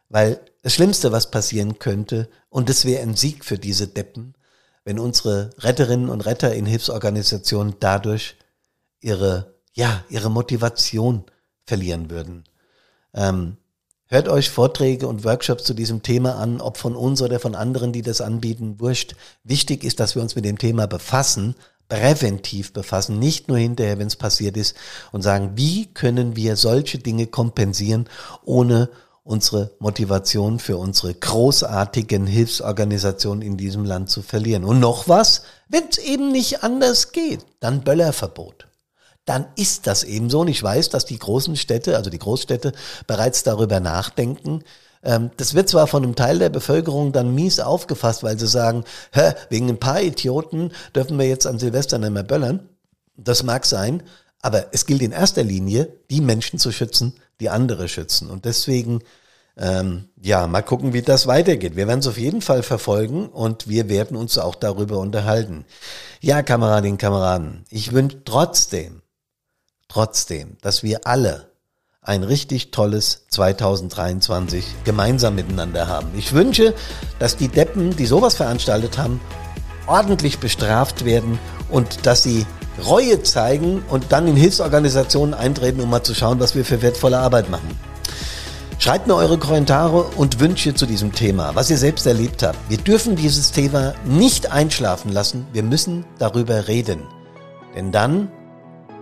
Weil 0.08 0.40
das 0.62 0.74
Schlimmste, 0.74 1.12
was 1.12 1.30
passieren 1.30 1.78
könnte, 1.78 2.28
und 2.48 2.70
es 2.70 2.84
wäre 2.84 3.02
ein 3.02 3.16
Sieg 3.16 3.44
für 3.44 3.58
diese 3.58 3.88
Deppen, 3.88 4.34
wenn 4.84 4.98
unsere 4.98 5.50
Retterinnen 5.58 6.08
und 6.08 6.22
Retter 6.22 6.54
in 6.54 6.66
Hilfsorganisationen 6.66 7.76
dadurch 7.80 8.36
ihre, 9.00 9.54
ja, 9.72 10.04
ihre 10.08 10.30
Motivation 10.30 11.24
verlieren 11.66 12.10
würden. 12.10 12.44
Ähm, 13.14 13.56
hört 14.06 14.28
euch 14.28 14.50
Vorträge 14.50 15.06
und 15.06 15.24
Workshops 15.24 15.64
zu 15.64 15.74
diesem 15.74 16.02
Thema 16.02 16.36
an, 16.36 16.60
ob 16.60 16.76
von 16.76 16.96
uns 16.96 17.22
oder 17.22 17.40
von 17.40 17.54
anderen, 17.54 17.92
die 17.92 18.02
das 18.02 18.20
anbieten, 18.20 18.78
wurscht. 18.78 19.16
Wichtig 19.42 19.84
ist, 19.84 20.00
dass 20.00 20.14
wir 20.14 20.22
uns 20.22 20.36
mit 20.36 20.44
dem 20.44 20.58
Thema 20.58 20.86
befassen, 20.86 21.54
präventiv 21.94 22.72
befassen, 22.72 23.18
nicht 23.18 23.48
nur 23.48 23.58
hinterher, 23.58 23.98
wenn 23.98 24.08
es 24.08 24.16
passiert 24.16 24.56
ist, 24.56 24.76
und 25.12 25.22
sagen, 25.22 25.52
wie 25.54 25.86
können 25.86 26.34
wir 26.34 26.56
solche 26.56 26.98
Dinge 26.98 27.26
kompensieren, 27.26 28.08
ohne 28.44 28.88
unsere 29.22 29.70
Motivation 29.78 30.58
für 30.58 30.76
unsere 30.76 31.14
großartigen 31.14 32.26
Hilfsorganisationen 32.26 33.42
in 33.42 33.56
diesem 33.56 33.84
Land 33.84 34.10
zu 34.10 34.22
verlieren. 34.22 34.64
Und 34.64 34.80
noch 34.80 35.08
was, 35.08 35.42
wenn 35.68 35.84
es 35.88 35.98
eben 35.98 36.30
nicht 36.30 36.62
anders 36.62 37.12
geht, 37.12 37.46
dann 37.60 37.84
Böllerverbot. 37.84 38.66
Dann 39.24 39.46
ist 39.56 39.86
das 39.86 40.04
eben 40.04 40.28
so. 40.28 40.40
Und 40.40 40.48
ich 40.48 40.62
weiß, 40.62 40.90
dass 40.90 41.06
die 41.06 41.18
großen 41.18 41.56
Städte, 41.56 41.96
also 41.96 42.10
die 42.10 42.18
Großstädte, 42.18 42.72
bereits 43.06 43.42
darüber 43.44 43.80
nachdenken, 43.80 44.62
das 45.36 45.54
wird 45.54 45.68
zwar 45.68 45.86
von 45.86 46.02
einem 46.02 46.16
Teil 46.16 46.38
der 46.38 46.48
Bevölkerung 46.48 47.12
dann 47.12 47.34
mies 47.34 47.60
aufgefasst, 47.60 48.22
weil 48.22 48.38
sie 48.38 48.46
sagen, 48.46 48.84
Hä, 49.12 49.32
wegen 49.50 49.68
ein 49.68 49.78
paar 49.78 50.00
Idioten 50.00 50.72
dürfen 50.94 51.18
wir 51.18 51.28
jetzt 51.28 51.46
an 51.46 51.58
Silvester 51.58 51.98
nicht 51.98 52.12
mehr 52.12 52.22
böllern. 52.22 52.68
Das 53.16 53.42
mag 53.42 53.66
sein, 53.66 54.02
Aber 54.40 54.66
es 54.72 54.84
gilt 54.84 55.00
in 55.00 55.12
erster 55.12 55.42
Linie, 55.42 55.88
die 56.10 56.20
Menschen 56.20 56.58
zu 56.58 56.70
schützen, 56.70 57.14
die 57.40 57.48
andere 57.48 57.88
schützen. 57.88 58.30
Und 58.30 58.44
deswegen, 58.44 59.00
ähm, 59.56 60.08
ja, 60.20 60.46
mal 60.46 60.62
gucken, 60.62 60.92
wie 60.92 61.00
das 61.00 61.26
weitergeht. 61.26 61.76
Wir 61.76 61.86
werden 61.88 62.00
es 62.00 62.06
auf 62.06 62.18
jeden 62.18 62.42
Fall 62.42 62.62
verfolgen 62.62 63.28
und 63.28 63.68
wir 63.68 63.88
werden 63.88 64.16
uns 64.16 64.36
auch 64.36 64.54
darüber 64.54 64.98
unterhalten. 64.98 65.64
Ja, 66.20 66.42
Kameradinnen, 66.42 66.98
Kameraden, 66.98 67.64
ich 67.70 67.92
wünsche 67.92 68.22
trotzdem, 68.24 69.00
trotzdem, 69.88 70.58
dass 70.60 70.82
wir 70.82 71.06
alle 71.06 71.53
ein 72.04 72.22
richtig 72.22 72.70
tolles 72.70 73.24
2023 73.30 74.64
gemeinsam 74.84 75.34
miteinander 75.34 75.88
haben. 75.88 76.08
Ich 76.16 76.34
wünsche, 76.34 76.74
dass 77.18 77.36
die 77.36 77.48
Deppen, 77.48 77.96
die 77.96 78.06
sowas 78.06 78.34
veranstaltet 78.34 78.98
haben, 78.98 79.20
ordentlich 79.86 80.38
bestraft 80.38 81.04
werden 81.04 81.38
und 81.70 82.06
dass 82.06 82.22
sie 82.22 82.46
Reue 82.84 83.22
zeigen 83.22 83.82
und 83.88 84.12
dann 84.12 84.26
in 84.28 84.36
Hilfsorganisationen 84.36 85.32
eintreten, 85.32 85.80
um 85.80 85.90
mal 85.90 86.02
zu 86.02 86.14
schauen, 86.14 86.40
was 86.40 86.54
wir 86.54 86.64
für 86.64 86.82
wertvolle 86.82 87.18
Arbeit 87.18 87.48
machen. 87.48 87.78
Schreibt 88.78 89.06
mir 89.06 89.14
eure 89.14 89.38
Kommentare 89.38 90.02
und 90.16 90.40
Wünsche 90.40 90.74
zu 90.74 90.84
diesem 90.84 91.12
Thema, 91.12 91.54
was 91.54 91.70
ihr 91.70 91.78
selbst 91.78 92.06
erlebt 92.06 92.42
habt. 92.42 92.58
Wir 92.68 92.76
dürfen 92.76 93.16
dieses 93.16 93.52
Thema 93.52 93.94
nicht 94.04 94.50
einschlafen 94.50 95.12
lassen. 95.12 95.46
Wir 95.52 95.62
müssen 95.62 96.04
darüber 96.18 96.66
reden. 96.68 97.04
Denn 97.74 97.92
dann, 97.92 98.30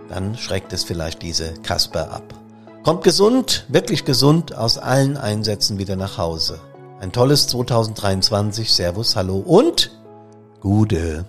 dann 0.07 0.37
schreckt 0.37 0.71
es 0.71 0.83
vielleicht 0.83 1.21
diese 1.21 1.53
Kasper 1.63 2.11
ab. 2.11 2.42
Kommt 2.83 3.05
gesund, 3.05 3.65
wirklich 3.69 4.03
gesund 4.03 4.55
aus 4.55 4.77
allen 4.77 5.15
Einsätzen 5.15 5.77
wieder 5.77 5.95
nach 5.95 6.17
Hause. 6.17 6.59
Ein 6.99 7.13
tolles 7.13 7.47
2023. 7.47 8.69
Servus, 8.69 9.15
hallo 9.15 9.37
und 9.37 9.89
Gude. 10.59 11.23